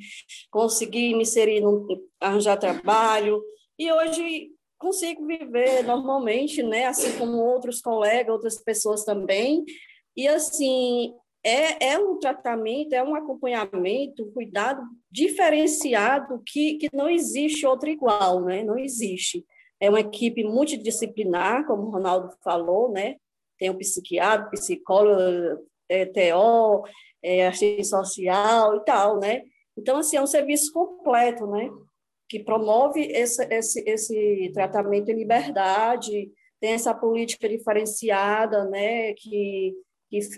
[0.50, 1.86] consegui me inserir, no,
[2.18, 3.42] arranjar trabalho,
[3.78, 6.86] e hoje consigo viver normalmente, né?
[6.86, 9.62] assim como outros colegas, outras pessoas também,
[10.16, 17.08] e assim, é, é um tratamento, é um acompanhamento, um cuidado diferenciado que, que não
[17.08, 18.62] existe outro igual, né?
[18.62, 19.44] Não existe.
[19.80, 23.16] É uma equipe multidisciplinar, como o Ronaldo falou, né?
[23.58, 26.84] Tem um psiquiatra, psicólogo, é, TO,
[27.22, 29.42] é, assistente social e tal, né?
[29.76, 31.70] Então, assim, é um serviço completo, né?
[32.28, 39.14] Que promove esse, esse, esse tratamento em liberdade, tem essa política diferenciada, né?
[39.14, 39.74] Que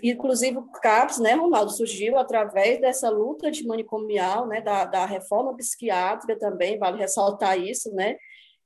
[0.03, 5.55] inclusive o CAPS, né, Ronaldo, surgiu através dessa luta de manicomial, né, da, da reforma
[5.55, 8.15] psiquiátrica também, vale ressaltar isso, né.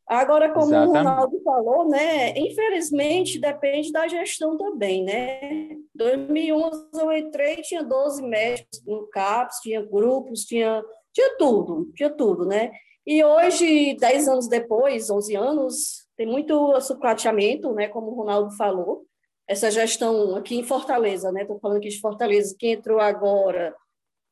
[0.06, 0.89] Agora, como Exatamente.
[0.89, 5.70] o Ronaldo falou, né, infelizmente depende da gestão também, né.
[5.96, 12.46] 2011 eu entrei, tinha 12 médicos no CAPS, tinha grupos, tinha, tinha tudo, tinha tudo,
[12.46, 12.72] né.
[13.06, 19.07] E hoje, 10 anos depois, 11 anos, tem muito sucateamento, né, como o Ronaldo falou,
[19.47, 21.41] essa gestão aqui em Fortaleza, né?
[21.41, 23.73] Estou falando aqui de Fortaleza, que entrou agora.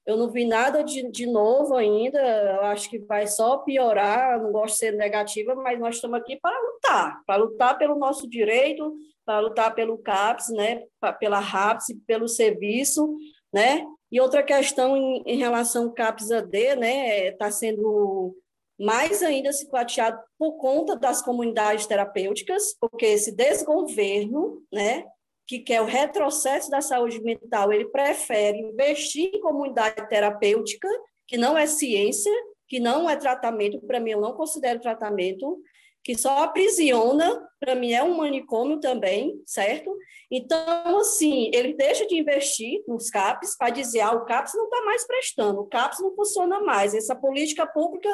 [0.05, 4.51] Eu não vi nada de, de novo ainda, eu acho que vai só piorar, não
[4.51, 8.93] gosto de ser negativa, mas nós estamos aqui para lutar, para lutar pelo nosso direito,
[9.25, 10.83] para lutar pelo CAPS, né?
[11.19, 13.17] pela RAPS, pelo serviço,
[13.51, 13.83] né?
[14.11, 17.29] E outra questão em, em relação ao CAPS-AD, né?
[17.29, 18.35] Está sendo
[18.79, 25.05] mais ainda cicateado por conta das comunidades terapêuticas, porque esse desgoverno, né,
[25.47, 30.87] que quer o retrocesso da saúde mental, ele prefere investir em comunidade terapêutica,
[31.27, 32.31] que não é ciência,
[32.67, 35.61] que não é tratamento, para mim eu não considero tratamento,
[36.03, 39.91] que só aprisiona, para mim é um manicômio também, certo?
[40.29, 44.81] Então, assim, ele deixa de investir nos CAPs para dizer, ah, o CAPs não está
[44.83, 48.09] mais prestando, o CAPs não funciona mais, essa política pública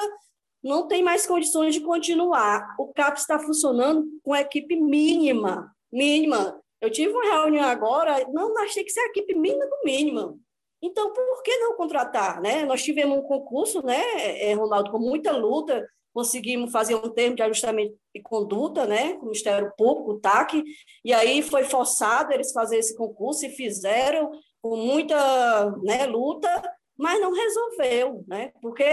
[0.63, 2.75] não tem mais condições de continuar.
[2.77, 6.59] O CAPs está funcionando com equipe mínima, mínima.
[6.79, 10.39] Eu tive uma reunião agora, não, achei que ser a equipe mínima do mínimo.
[10.81, 12.41] Então, por que não contratar?
[12.41, 12.65] Né?
[12.65, 14.01] Nós tivemos um concurso, né,
[14.41, 19.21] é, Ronaldo, com muita luta, conseguimos fazer um termo de ajustamento de conduta, né, com
[19.21, 20.63] o Ministério Público, o TAC,
[21.05, 26.61] e aí foi forçado eles fazer esse concurso e fizeram com muita né, luta,
[27.01, 28.83] mas não resolveu, né, porque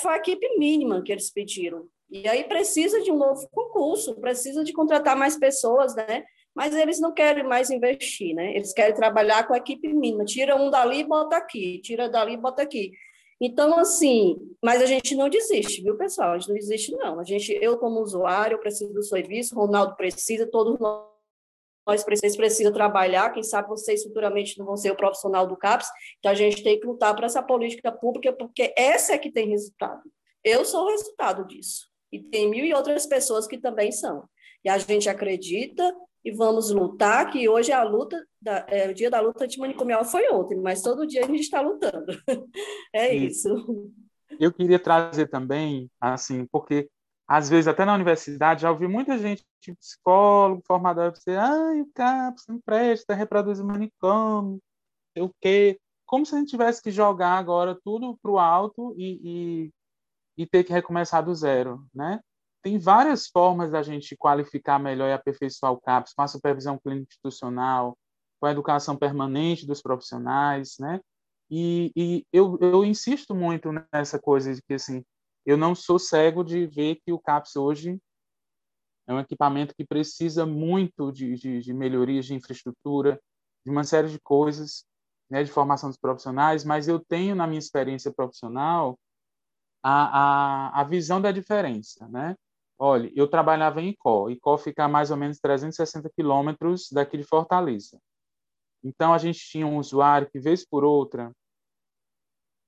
[0.00, 1.88] foi a equipe mínima que eles pediram.
[2.08, 7.00] E aí precisa de um novo concurso, precisa de contratar mais pessoas, né, mas eles
[7.00, 11.00] não querem mais investir, né, eles querem trabalhar com a equipe mínima, tira um dali
[11.00, 12.92] e bota aqui, tira dali e bota aqui.
[13.42, 16.32] Então, assim, mas a gente não desiste, viu, pessoal?
[16.32, 17.18] A gente não desiste, não.
[17.18, 21.09] A gente, eu, como usuário, eu preciso do serviço, Ronaldo precisa, todos nós
[21.84, 25.88] precisamos precisa trabalhar, quem sabe vocês futuramente não vão ser o profissional do CAPS,
[26.18, 29.48] então a gente tem que lutar para essa política pública, porque essa é que tem
[29.48, 30.02] resultado.
[30.44, 31.88] Eu sou o resultado disso.
[32.12, 34.28] E tem mil e outras pessoas que também são.
[34.64, 38.94] E a gente acredita e vamos lutar, que hoje é a luta, da, é, o
[38.94, 42.12] dia da luta antimanicomial foi ontem, mas todo dia a gente está lutando.
[42.92, 43.90] é isso.
[44.38, 46.88] Eu queria trazer também, assim, porque
[47.30, 49.46] às vezes até na universidade já ouvi muita gente,
[49.78, 54.60] psicólogo, formador, dizer, ai, o CAPS não presta, reproduz o manicômio,
[55.16, 55.78] o quê?
[56.04, 60.44] Como se a gente tivesse que jogar agora tudo para o alto e, e, e
[60.44, 62.18] ter que recomeçar do zero, né?
[62.62, 67.12] tem várias formas da gente qualificar melhor e aperfeiçoar o CAPS, com a supervisão clínica
[67.12, 67.96] institucional,
[68.40, 71.00] com a educação permanente dos profissionais, né?
[71.48, 75.04] E, e eu, eu insisto muito nessa coisa de que, assim,
[75.44, 78.00] eu não sou cego de ver que o CAPS hoje
[79.06, 83.20] é um equipamento que precisa muito de, de, de melhorias de infraestrutura,
[83.64, 84.84] de uma série de coisas,
[85.28, 88.98] né, de formação dos profissionais, mas eu tenho, na minha experiência profissional,
[89.82, 92.36] a, a, a visão da diferença, né?
[92.78, 94.30] Olha, eu trabalhava em Icó.
[94.30, 98.00] Icó fica a mais ou menos 360 quilômetros daqui de Fortaleza.
[98.82, 101.30] Então, a gente tinha um usuário que, vez por outra,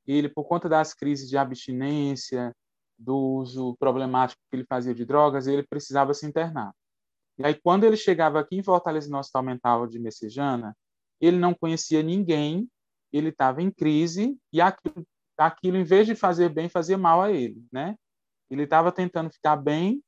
[0.06, 2.54] ele, por conta das crises de abstinência,
[3.02, 6.72] do uso problemático que ele fazia de drogas, ele precisava se internar.
[7.38, 10.76] E aí, quando ele chegava aqui em Fortaleza, no Hospital Mental de Messejana,
[11.20, 12.68] ele não conhecia ninguém,
[13.12, 17.30] ele estava em crise, e aquilo, aquilo, em vez de fazer bem, fazia mal a
[17.30, 17.96] ele, né?
[18.50, 20.02] Ele estava tentando ficar bem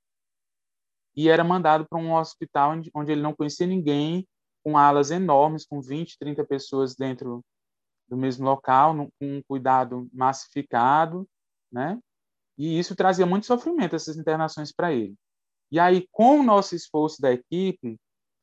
[1.17, 4.27] e era mandado para um hospital onde ele não conhecia ninguém,
[4.63, 7.45] com alas enormes, com 20, 30 pessoas dentro
[8.09, 11.29] do mesmo local, com um cuidado massificado,
[11.71, 11.99] né?
[12.57, 15.15] E isso trazia muito sofrimento, essas internações para ele.
[15.71, 17.99] E aí, com o nosso esforço da equipe,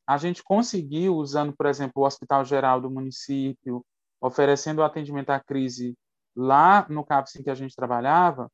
[0.06, 3.84] a gente conseguiu, usando, por exemplo, o Hospital Geral do município,
[4.20, 5.94] oferecendo atendimento à crise
[6.36, 8.50] lá no CAPS em que a gente trabalhava,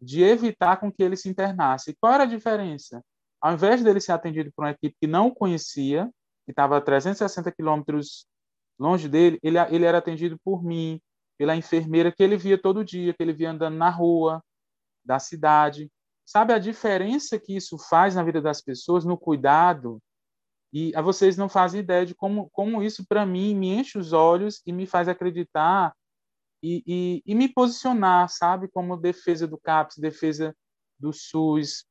[0.00, 1.96] de evitar com que ele se internasse.
[2.00, 3.02] qual era a diferença?
[3.40, 6.10] Ao invés dele ser atendido por uma equipe que não o conhecia,
[6.44, 8.26] que estava a 360 quilômetros
[8.78, 11.00] longe dele, ele, ele era atendido por mim,
[11.38, 14.42] pela enfermeira que ele via todo dia, que ele via andando na rua
[15.06, 15.90] da cidade.
[16.24, 20.02] Sabe a diferença que isso faz na vida das pessoas, no cuidado?
[20.72, 24.12] E a vocês não fazem ideia de como, como isso, para mim, me enche os
[24.12, 25.94] olhos e me faz acreditar
[26.62, 30.54] e, e, e me posicionar, sabe, como defesa do CAPS, defesa
[30.98, 31.86] do SUS,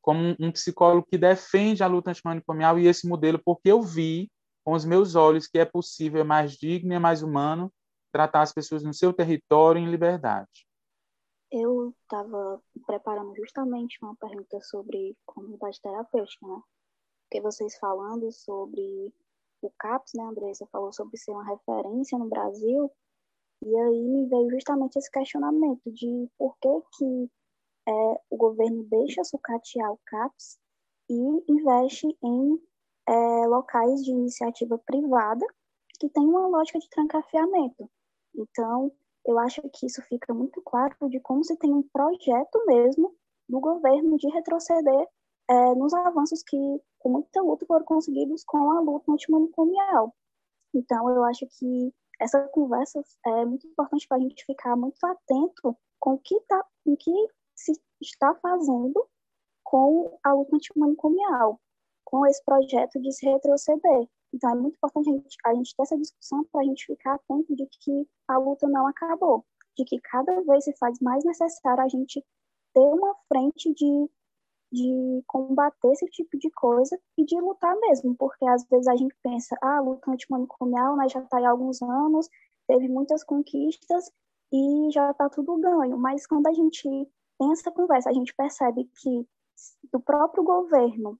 [0.00, 4.30] como um psicólogo que defende a luta antimanicomial e esse modelo, porque eu vi
[4.64, 7.72] com os meus olhos que é possível, é mais digno é mais humano
[8.12, 10.66] tratar as pessoas no seu território em liberdade.
[11.50, 16.60] Eu estava preparando justamente uma pergunta sobre comunidade terapêutica, né?
[17.22, 19.12] Porque vocês falando sobre
[19.62, 22.90] o CAPS, né, Andressa, falou sobre ser uma referência no Brasil,
[23.62, 27.30] e aí me veio justamente esse questionamento de por que, que
[27.88, 30.58] é, o governo deixa sucatear o CAPS
[31.08, 32.60] e investe em
[33.08, 35.46] é, locais de iniciativa privada
[35.98, 37.90] que tem uma lógica de trancafiamento.
[38.34, 38.92] Então,
[39.26, 43.14] eu acho que isso fica muito claro de como se tem um projeto mesmo
[43.48, 45.08] do governo de retroceder
[45.48, 46.56] é, nos avanços que,
[46.98, 50.14] com muita luta, foram conseguidos com a luta antimanicomial.
[50.74, 55.76] Então, eu acho que essa conversa é muito importante para a gente ficar muito atento
[55.98, 57.12] com o que, tá, com que
[57.54, 59.06] se está fazendo
[59.62, 61.60] com a luta antimanicomial,
[62.04, 64.08] com esse projeto de se retroceder.
[64.34, 67.14] Então, é muito importante a gente, a gente ter essa discussão para a gente ficar
[67.14, 69.44] atento de que a luta não acabou,
[69.78, 72.20] de que cada vez se faz mais necessário a gente
[72.74, 74.10] ter uma frente de,
[74.72, 79.14] de combater esse tipo de coisa e de lutar mesmo, porque às vezes a gente
[79.22, 82.28] pensa, ah, a luta antimanicomial mas já está há alguns anos,
[82.66, 84.10] teve muitas conquistas
[84.52, 86.82] e já está tudo ganho, mas quando a gente
[87.38, 89.28] tem essa conversa, a gente percebe que
[89.92, 91.18] do próprio governo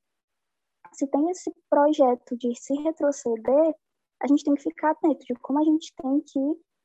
[0.95, 3.75] se tem esse projeto de se retroceder,
[4.23, 6.41] a gente tem que ficar atento de como a gente tem que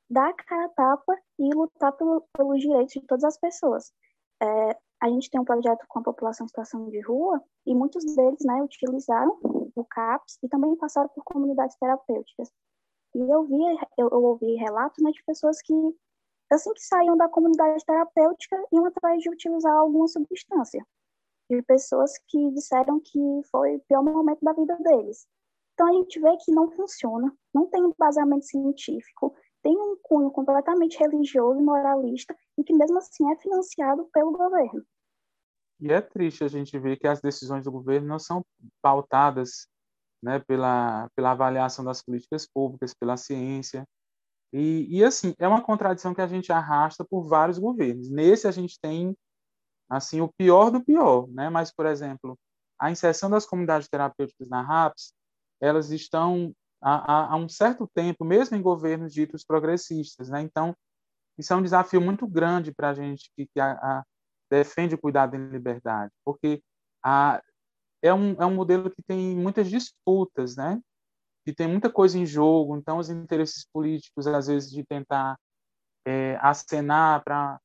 [0.10, 3.94] dar a cara a tapa e lutar pelo, pelos direitos de todas as pessoas.
[4.42, 8.04] É, a gente tem um projeto com a população em situação de rua e muitos
[8.16, 9.38] deles né, utilizaram
[9.76, 12.52] o CAPS e também passaram por comunidades terapêuticas.
[13.16, 13.60] E eu vi,
[13.98, 15.74] eu, eu ouvi relatos né, de pessoas que,
[16.52, 20.86] assim que saíam da comunidade terapêutica, iam atrás de utilizar alguma substância
[21.50, 23.20] de pessoas que disseram que
[23.52, 25.28] foi o pior momento da vida deles.
[25.74, 29.34] Então a gente vê que não funciona, não tem embasamento científico,
[29.64, 34.84] tem um cunho completamente religioso e moralista e que mesmo assim é financiado pelo governo.
[35.80, 38.46] E é triste a gente ver que as decisões do governo não são
[38.82, 39.68] pautadas
[40.22, 43.88] né, pela, pela avaliação das políticas públicas, pela ciência.
[44.52, 48.10] E, e, assim, é uma contradição que a gente arrasta por vários governos.
[48.10, 49.16] Nesse, a gente tem
[49.90, 51.50] assim o pior do pior, né?
[51.50, 52.38] Mas por exemplo,
[52.80, 55.14] a inserção das comunidades terapêuticas na RAPS,
[55.62, 60.42] elas estão há, um certo tempo, mesmo em governos ditos progressistas, né?
[60.42, 60.76] Então
[61.38, 64.04] isso é um desafio muito grande para a gente que, que a, a,
[64.50, 66.62] defende o cuidado em liberdade, porque
[67.04, 67.42] a,
[68.02, 70.80] é, um, é um modelo que tem muitas disputas, né?
[71.46, 75.38] Que tem muita coisa em jogo, então os interesses políticos, às vezes, de tentar
[76.06, 77.60] é, acenar para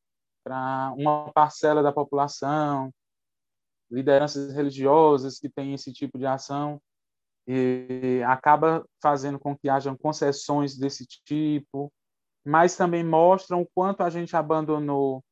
[0.44, 2.92] para uma parcela da população,
[3.90, 6.80] lideranças religiosas que têm esse tipo de ação,
[7.46, 11.92] e acaba fazendo com que hajam concessões desse tipo,
[12.44, 15.22] mas também mostram o quanto a gente abandonou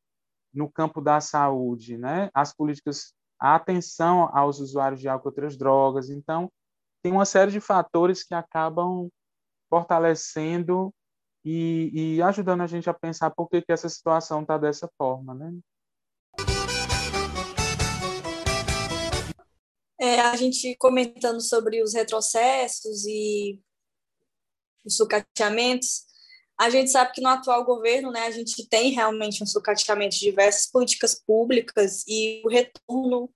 [0.52, 2.30] no campo da saúde, né?
[2.34, 6.10] As políticas, a atenção aos usuários de álcool e outras drogas.
[6.10, 6.50] Então,
[7.02, 9.08] tem uma série de fatores que acabam
[9.70, 10.92] fortalecendo
[11.44, 15.34] e, e ajudando a gente a pensar por que, que essa situação está dessa forma,
[15.34, 15.52] né?
[20.00, 23.60] É, a gente comentando sobre os retrocessos e
[24.84, 26.04] os sucateamentos,
[26.58, 30.22] a gente sabe que no atual governo, né, a gente tem realmente um sucateamento de
[30.22, 33.32] diversas políticas públicas e o retorno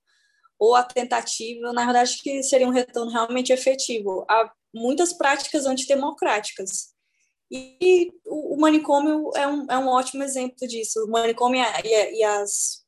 [0.58, 6.95] ou a tentativa, na verdade, que seria um retorno realmente efetivo a muitas práticas antidemocráticas.
[7.50, 11.04] E o, manicômio é um, é um ótimo exemplo disso.
[11.04, 12.84] O manicômio e, e as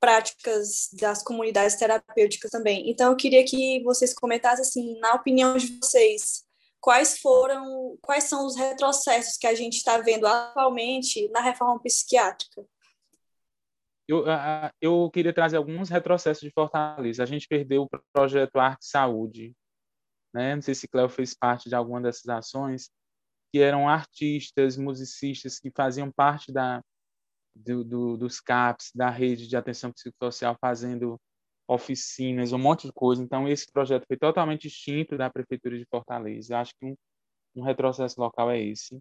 [0.00, 2.90] práticas das comunidades terapêuticas também.
[2.90, 6.44] Então, eu queria que vocês comentassem, assim, na opinião de vocês,
[6.78, 12.62] quais foram, quais são os retrocessos que a gente está vendo atualmente na reforma psiquiátrica?
[14.06, 14.24] Eu,
[14.80, 17.22] eu queria trazer alguns retrocessos de Fortaleza.
[17.22, 19.54] A gente perdeu o projeto Arte Saúde,
[20.34, 20.54] né?
[20.54, 22.90] Não sei se Cléo fez parte de alguma dessas ações,
[23.54, 26.82] que eram artistas, musicistas que faziam parte da,
[27.54, 31.20] do, do, dos CAPs, da rede de atenção psicossocial, fazendo
[31.68, 33.22] oficinas, um monte de coisa.
[33.22, 36.58] Então, esse projeto foi totalmente extinto da Prefeitura de Fortaleza.
[36.58, 36.96] Acho que um,
[37.54, 38.98] um retrocesso local é esse.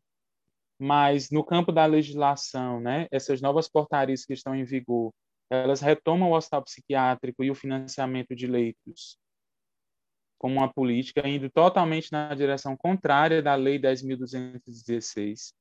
[0.78, 5.12] Mas, no campo da legislação, né, essas novas portarias que estão em vigor,
[5.50, 9.18] elas retomam o hospital psiquiátrico e o financiamento de leitos
[10.44, 15.54] como uma política indo totalmente na direção contrária da Lei 10.216.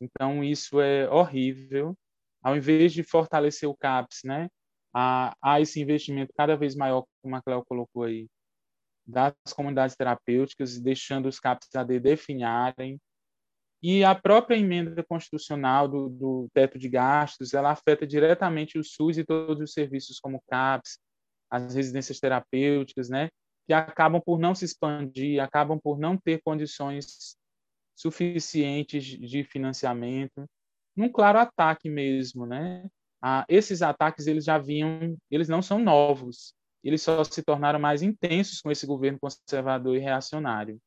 [0.00, 1.96] Então, isso é horrível.
[2.42, 4.48] Ao invés de fortalecer o CAPS, né,
[4.92, 8.26] há, há esse investimento cada vez maior, como a Cléo colocou aí,
[9.06, 13.00] das comunidades terapêuticas, deixando os CAPS AD definharem.
[13.80, 19.18] E a própria emenda constitucional do, do teto de gastos, ela afeta diretamente o SUS
[19.18, 20.98] e todos os serviços como CAPS,
[21.48, 23.28] as residências terapêuticas, né?
[23.66, 27.36] Que acabam por não se expandir, acabam por não ter condições
[27.94, 30.46] suficientes de financiamento,
[30.96, 32.86] num claro ataque mesmo, né?
[33.20, 36.54] Ah, esses ataques eles já vinham, eles não são novos,
[36.84, 40.78] eles só se tornaram mais intensos com esse governo conservador e reacionário,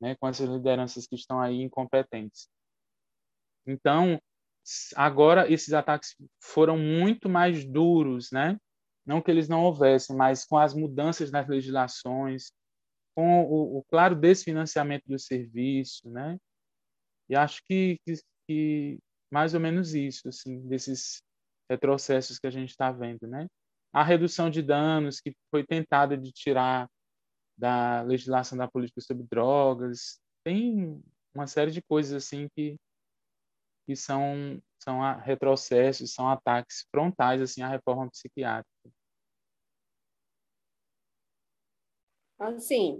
[0.00, 0.14] né?
[0.16, 2.48] Com essas lideranças que estão aí incompetentes.
[3.66, 4.20] Então,
[4.96, 8.58] agora esses ataques foram muito mais duros, né?
[9.10, 12.52] Não que eles não houvessem, mas com as mudanças nas legislações,
[13.12, 16.38] com o, o claro desfinanciamento do serviço, né?
[17.28, 18.14] E acho que, que,
[18.46, 18.98] que
[19.28, 21.20] mais ou menos isso, assim, desses
[21.68, 23.48] retrocessos que a gente está vendo, né?
[23.92, 26.88] A redução de danos que foi tentada de tirar
[27.58, 31.02] da legislação da política sobre drogas, tem
[31.34, 32.76] uma série de coisas assim que
[33.88, 38.79] que são são retrocessos, são ataques frontais assim à reforma psiquiátrica.
[42.40, 42.98] Assim,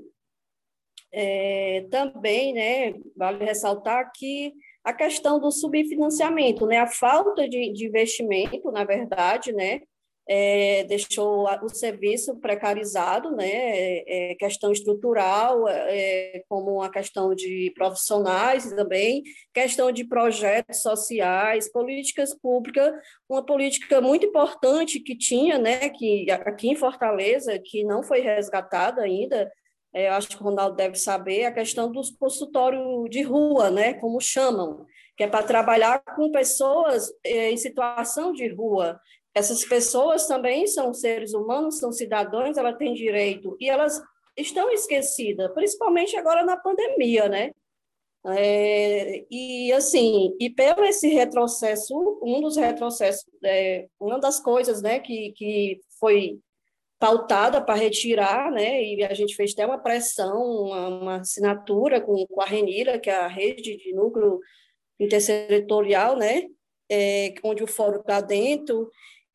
[1.10, 4.52] é, também, né, vale ressaltar que
[4.84, 9.80] a questão do subfinanciamento, né, a falta de, de investimento, na verdade, né,
[10.32, 17.72] é, deixou o serviço precarizado, né, é, é, questão estrutural, é, como a questão de
[17.74, 22.94] profissionais também, questão de projetos sociais, políticas públicas,
[23.28, 29.02] uma política muito importante que tinha, né, que aqui em Fortaleza, que não foi resgatada
[29.02, 29.50] ainda,
[29.92, 34.20] é, acho que o Ronaldo deve saber, a questão dos consultórios de rua, né, como
[34.20, 39.00] chamam, que é para trabalhar com pessoas é, em situação de rua,
[39.34, 44.00] essas pessoas também são seres humanos, são cidadãos, elas têm direito e elas
[44.36, 47.52] estão esquecidas, principalmente agora na pandemia, né?
[48.26, 54.98] É, e assim, e pelo esse retrocesso, um dos retrocessos, é, uma das coisas, né,
[54.98, 56.38] que, que foi
[56.98, 62.26] pautada para retirar, né, e a gente fez até uma pressão, uma, uma assinatura com,
[62.26, 64.38] com a Renira, que é a rede de núcleo
[64.98, 66.42] intersetorial, né,
[66.90, 68.90] é, onde o fórum está dentro,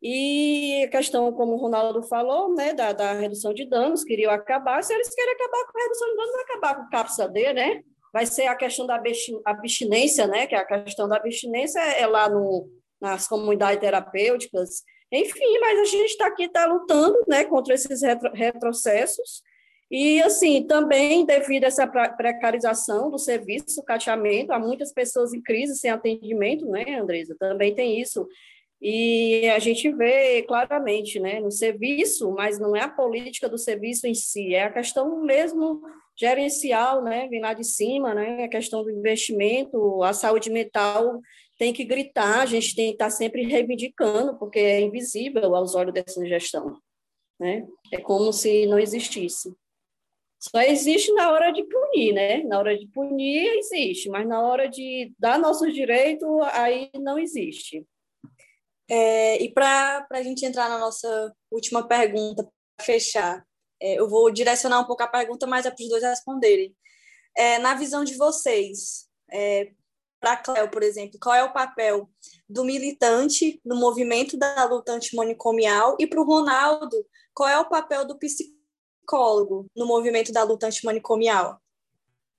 [0.08, 4.84] e a questão, como o Ronaldo falou, né, da, da redução de danos, queriam acabar.
[4.84, 7.54] Se eles querem acabar com a redução de danos, vai acabar com o CAPSA D,
[7.54, 7.82] né?
[8.14, 9.02] Vai ser a questão da
[9.44, 10.46] abstinência, né?
[10.46, 12.70] Que é a questão da abstinência é lá no,
[13.02, 14.84] nas comunidades terapêuticas.
[15.12, 19.42] Enfim, mas a gente está aqui, está lutando, né, contra esses retro, retrocessos.
[19.90, 25.76] E, assim, também devido a essa precarização do serviço, cateamento, há muitas pessoas em crise
[25.80, 27.36] sem atendimento, né, Andresa?
[27.40, 28.28] Também tem isso.
[28.88, 34.06] E a gente vê claramente né, no serviço, mas não é a política do serviço
[34.06, 35.82] em si, é a questão mesmo
[36.16, 41.20] gerencial, né, vem lá de cima, né, a questão do investimento, a saúde mental
[41.58, 45.92] tem que gritar, a gente tem que estar sempre reivindicando, porque é invisível aos olhos
[45.92, 46.78] dessa gestão.
[47.40, 47.66] Né?
[47.92, 49.52] É como se não existisse.
[50.40, 52.44] Só existe na hora de punir, né?
[52.44, 57.84] Na hora de punir existe, mas na hora de dar nossos direitos, aí não existe.
[58.90, 63.46] É, e para a gente entrar na nossa última pergunta, para fechar,
[63.82, 66.76] é, eu vou direcionar um pouco a pergunta, mas é para os dois responderem.
[67.36, 69.72] É, na visão de vocês, é,
[70.20, 72.10] para a Cléo, por exemplo, qual é o papel
[72.50, 75.96] do militante no movimento da luta antimanicomial?
[76.00, 81.60] E para o Ronaldo, qual é o papel do psicólogo no movimento da luta antimanicomial?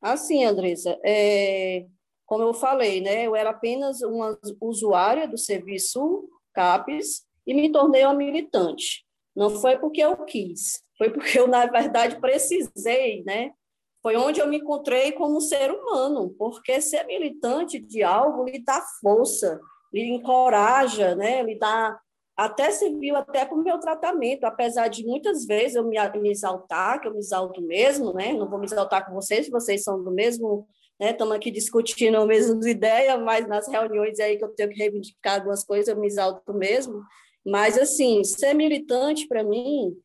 [0.00, 1.86] Assim, Andressa, é,
[2.26, 8.04] como eu falei, né, eu era apenas uma usuária do serviço CAPES e me tornei
[8.04, 9.06] uma militante.
[9.34, 13.52] Não foi porque eu quis, foi porque eu, na verdade, precisei, né?
[14.02, 18.80] Foi onde eu me encontrei como ser humano, porque ser militante de algo lhe dá
[19.00, 19.60] força,
[19.92, 21.42] lhe encoraja, né?
[21.42, 21.98] Lhe dá
[22.36, 27.00] até serviu até para o meu tratamento, apesar de muitas vezes eu me, me exaltar,
[27.00, 28.34] que eu me exalto mesmo, né?
[28.34, 30.68] Não vou me exaltar com vocês, vocês são do mesmo
[30.98, 31.10] né?
[31.10, 35.36] Estamos aqui discutindo as mesmas ideias, mas nas reuniões aí que eu tenho que reivindicar
[35.36, 37.02] algumas coisas, eu me exalto mesmo.
[37.44, 39.96] Mas, assim, ser militante, para mim,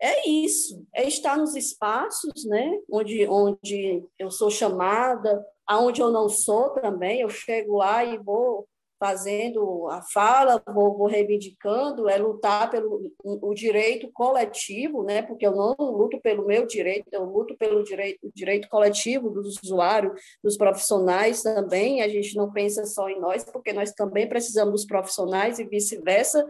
[0.00, 2.78] é isso, é estar nos espaços, né?
[2.90, 8.66] Onde, onde eu sou chamada, aonde eu não sou também, eu chego lá e vou
[8.98, 15.22] fazendo a fala, vou, vou, reivindicando, é lutar pelo o direito coletivo, né?
[15.22, 20.20] porque eu não luto pelo meu direito, eu luto pelo direito, direito coletivo dos usuários,
[20.42, 24.86] dos profissionais também, a gente não pensa só em nós, porque nós também precisamos dos
[24.86, 26.46] profissionais e vice-versa,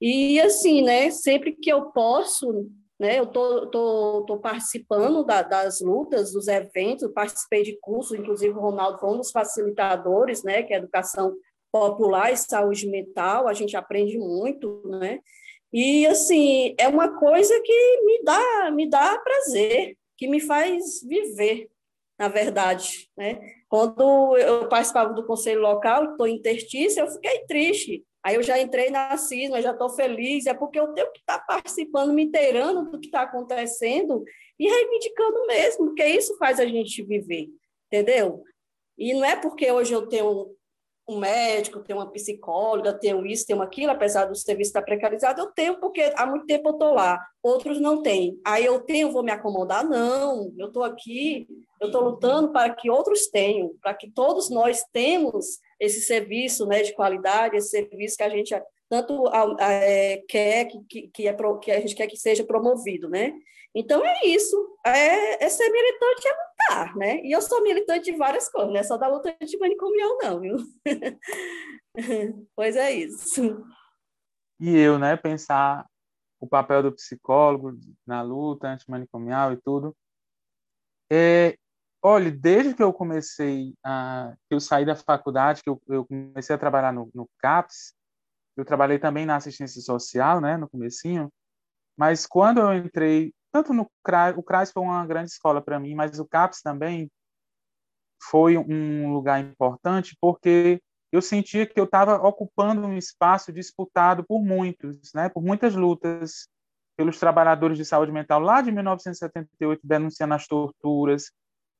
[0.00, 2.68] e assim, né, sempre que eu posso,
[2.98, 8.52] né, eu tô, tô, tô participando da, das lutas, dos eventos, participei de cursos, inclusive
[8.52, 11.34] o Ronaldo foi um dos facilitadores, né, que é educação
[11.74, 15.18] popular e saúde mental, a gente aprende muito, né?
[15.72, 21.68] E assim, é uma coisa que me dá, me dá prazer, que me faz viver,
[22.16, 23.40] na verdade, né?
[23.68, 28.04] Quando eu participava do conselho local, estou interstício, eu fiquei triste.
[28.22, 31.40] Aí eu já entrei na CISMA, já estou feliz, é porque eu tenho que estar
[31.40, 34.22] tá participando, me inteirando do que está acontecendo
[34.60, 37.48] e reivindicando mesmo, porque isso faz a gente viver,
[37.88, 38.44] entendeu?
[38.96, 40.54] E não é porque hoje eu tenho
[41.06, 45.46] um médico, tenho uma psicóloga, tenho isso, tenho aquilo, apesar do serviço estar precarizado, eu
[45.48, 48.40] tenho porque há muito tempo eu estou lá, outros não têm.
[48.44, 49.86] Aí eu tenho, vou me acomodar?
[49.86, 51.46] Não, eu estou aqui,
[51.80, 56.82] eu estou lutando para que outros tenham, para que todos nós temos esse serviço né,
[56.82, 58.54] de qualidade, esse serviço que a gente
[58.88, 59.28] tanto
[59.58, 63.34] é, quer que, que, é, que a gente quer que seja promovido, né?
[63.74, 64.56] Então é isso.
[64.86, 66.34] É, é ser militante é
[66.64, 67.20] lutar, né?
[67.22, 70.56] E eu sou militante de várias coisas, não é só da luta antimanicomial, não, viu?
[72.56, 73.64] pois é isso.
[74.60, 75.86] E eu, né, pensar
[76.40, 79.96] o papel do psicólogo na luta antimanicomial e tudo.
[81.10, 81.56] É,
[82.02, 86.54] olha, desde que eu comecei a, que eu saí da faculdade, que eu, eu comecei
[86.54, 87.94] a trabalhar no, no CAPS,
[88.56, 91.32] eu trabalhei também na assistência social, né, no comecinho,
[91.96, 95.94] mas quando eu entrei, tanto no CRAS, o CRAS foi uma grande escola para mim,
[95.94, 97.08] mas o CAPS também
[98.20, 100.82] foi um lugar importante porque
[101.12, 106.48] eu sentia que eu estava ocupando um espaço disputado por muitos, né, por muitas lutas
[106.96, 111.30] pelos trabalhadores de saúde mental lá de 1978 denunciando as torturas.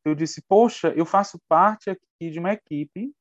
[0.05, 3.13] Eu disse, poxa, eu faço parte aqui de uma equipe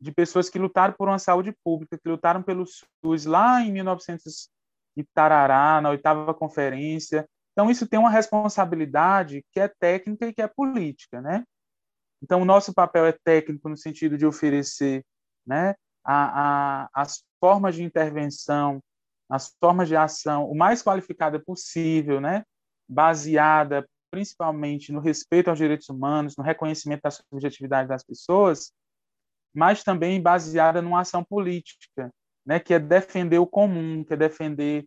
[0.00, 4.48] de pessoas que lutaram por uma saúde pública, que lutaram pelo SUS lá em 1900
[4.96, 7.26] e tarará, na oitava conferência.
[7.52, 11.44] Então, isso tem uma responsabilidade que é técnica e que é política, né?
[12.22, 15.04] Então, o nosso papel é técnico no sentido de oferecer
[15.46, 18.80] né, a, a, as formas de intervenção,
[19.28, 22.44] as formas de ação o mais qualificada possível, né,
[22.88, 28.72] baseada principalmente no respeito aos direitos humanos, no reconhecimento da subjetividade das pessoas,
[29.52, 32.10] mas também baseada numa ação política,
[32.46, 34.84] né, que é defender o comum, que é defender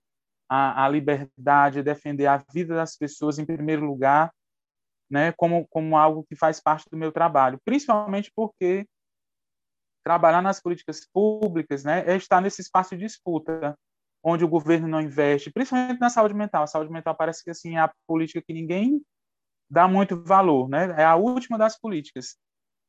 [0.49, 4.31] a, a liberdade, é defender a vida das pessoas em primeiro lugar
[5.09, 8.85] né, como, como algo que faz parte do meu trabalho, principalmente porque
[10.03, 13.77] trabalhar nas políticas públicas né, é estar nesse espaço de disputa,
[14.23, 16.63] onde o governo não investe, principalmente na saúde mental.
[16.63, 19.01] A saúde mental parece que assim, é a política que ninguém
[19.69, 20.95] dá muito valor, né?
[20.97, 22.37] é a última das políticas.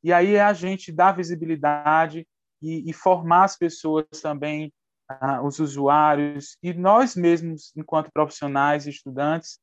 [0.03, 2.27] E aí é a gente dar visibilidade
[2.63, 4.73] e, e formar as pessoas também,
[5.11, 9.59] uh, os usuários, e nós mesmos, enquanto profissionais e estudantes,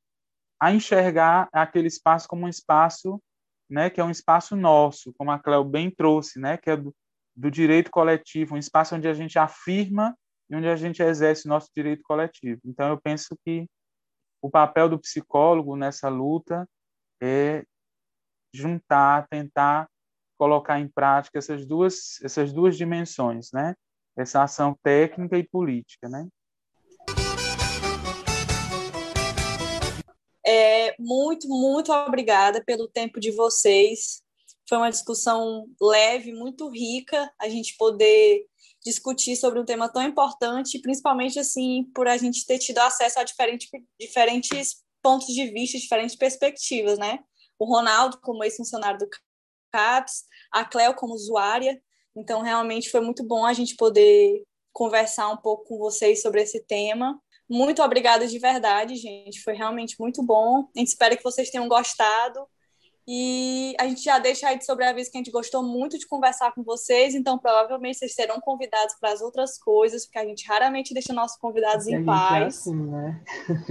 [0.60, 3.22] a enxergar aquele espaço como um espaço,
[3.70, 6.96] né, que é um espaço nosso, como a Cleo bem trouxe, né, que é do,
[7.36, 10.16] do direito coletivo, um espaço onde a gente afirma
[10.50, 12.62] e onde a gente exerce o nosso direito coletivo.
[12.64, 13.68] Então, eu penso que
[14.42, 16.68] o papel do psicólogo nessa luta
[17.22, 17.66] é
[18.54, 19.88] juntar, tentar
[20.38, 23.76] colocar em prática essas duas essas duas dimensões, né?
[24.18, 26.28] Essa ação técnica e política, né?
[30.48, 34.22] É, muito, muito obrigada pelo tempo de vocês.
[34.70, 38.46] Foi uma discussão leve, muito rica, a gente poder
[38.84, 43.24] discutir sobre um tema tão importante, principalmente assim por a gente ter tido acesso a
[43.24, 43.68] diferentes,
[44.00, 47.20] diferentes pontos de vista, diferentes perspectivas, né?
[47.58, 49.10] O Ronaldo como ex-funcionário do
[49.76, 51.82] CAPS, a Cleo como usuária.
[52.16, 56.64] Então, realmente foi muito bom a gente poder conversar um pouco com vocês sobre esse
[56.66, 57.20] tema.
[57.50, 59.42] Muito obrigada de verdade, gente.
[59.42, 60.68] Foi realmente muito bom.
[60.76, 62.48] A gente espera que vocês tenham gostado.
[63.08, 66.52] E a gente já deixa aí de sobreaviso que a gente gostou muito de conversar
[66.54, 70.92] com vocês, então provavelmente vocês serão convidados para as outras coisas, porque a gente raramente
[70.92, 72.42] deixa nossos convidados em é paz.
[72.42, 73.24] É assim, né?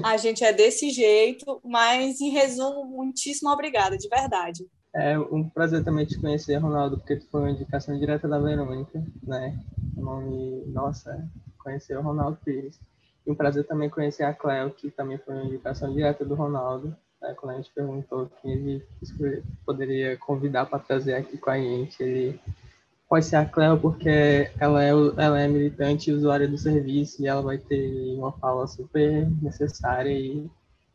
[0.05, 4.65] a gente é desse jeito, mas em resumo, muitíssimo obrigada, de verdade.
[4.95, 9.05] É um prazer também te conhecer, Ronaldo, porque tu foi uma indicação direta da Verônica,
[9.25, 9.59] né?
[9.97, 11.29] O nome, nossa,
[11.59, 12.79] conhecer o Ronaldo Pires.
[13.27, 16.97] E um prazer também conhecer a Cleo, que também foi uma indicação direta do Ronaldo.
[17.21, 17.35] Né?
[17.35, 18.87] Quando a gente perguntou quem ele
[19.67, 22.41] poderia convidar para trazer aqui com a gente, ele
[23.09, 27.27] pode ser a Cleo, porque ela é, ela é militante e usuária do serviço e
[27.27, 30.13] ela vai ter uma fala super necessária.
[30.13, 30.49] E,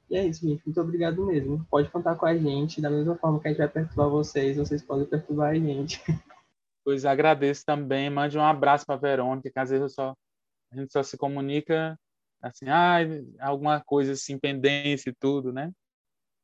[0.09, 0.65] e é isso, gente.
[0.65, 1.65] Muito obrigado mesmo.
[1.69, 2.81] Pode contar com a gente.
[2.81, 6.01] Da mesma forma que a gente vai perturbar vocês, vocês podem perturbar a gente.
[6.81, 8.09] Pois agradeço também.
[8.09, 10.15] Mande um abraço para a Verônica, que às vezes só,
[10.71, 11.95] a gente só se comunica
[12.41, 12.97] assim, ah,
[13.41, 15.71] alguma coisa assim, pendência e tudo, né?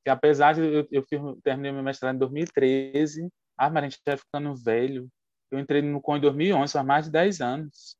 [0.03, 4.18] Que apesar de eu, eu terminei meu mestrado em 2013, ah, mas a gente já
[4.18, 5.09] ficando velho.
[5.49, 7.95] Eu entrei no CON em 2011, faz mais de 10 anos.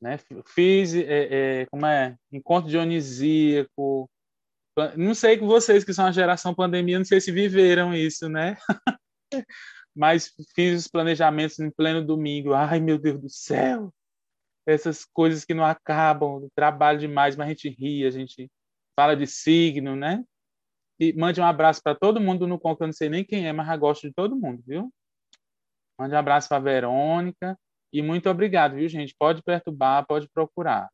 [0.00, 0.18] Né?
[0.46, 4.08] Fiz, é, é, como é, encontro dionisíaco.
[4.96, 8.56] Não sei com vocês que são a geração pandemia, não sei se viveram isso, né?
[9.94, 12.54] mas fiz os planejamentos em pleno domingo.
[12.54, 13.92] Ai, meu Deus do céu!
[14.68, 18.50] essas coisas que não acabam, trabalho demais, mas a gente ri, a gente
[18.94, 20.22] fala de signo, né?
[21.00, 23.52] E mande um abraço para todo mundo no conto, eu não sei nem quem é,
[23.52, 24.92] mas eu gosto de todo mundo, viu?
[25.98, 27.58] Mande um abraço para Verônica
[27.92, 29.14] e muito obrigado, viu, gente?
[29.18, 30.90] Pode perturbar, pode procurar.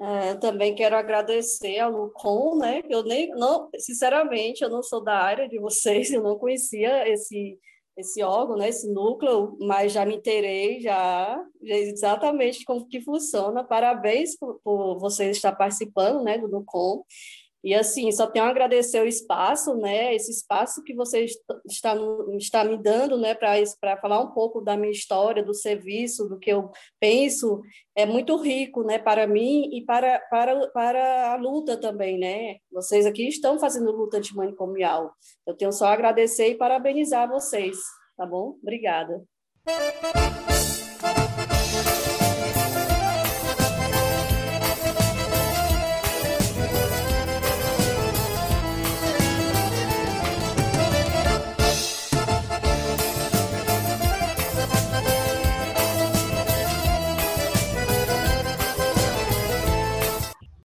[0.00, 2.82] É, também quero agradecer ao Lucon, né?
[2.88, 7.58] Eu nem, não, sinceramente, eu não sou da área de vocês, eu não conhecia esse
[7.96, 13.62] esse órgão, né, esse núcleo, mas já me inteirei já, já exatamente como que funciona.
[13.62, 17.02] Parabéns por, por você estar participando, né, do NUCOM.
[17.62, 20.14] E assim, só tenho a agradecer o espaço, né?
[20.14, 21.24] Esse espaço que você
[21.66, 21.94] está,
[22.38, 26.50] está me dando, né, para falar um pouco da minha história, do serviço, do que
[26.50, 27.60] eu penso,
[27.94, 32.56] é muito rico, né, para mim e para, para, para a luta também, né?
[32.72, 35.12] Vocês aqui estão fazendo luta antimanicomial.
[35.46, 37.76] Eu tenho só a agradecer e parabenizar vocês,
[38.16, 38.56] tá bom?
[38.62, 39.22] Obrigada.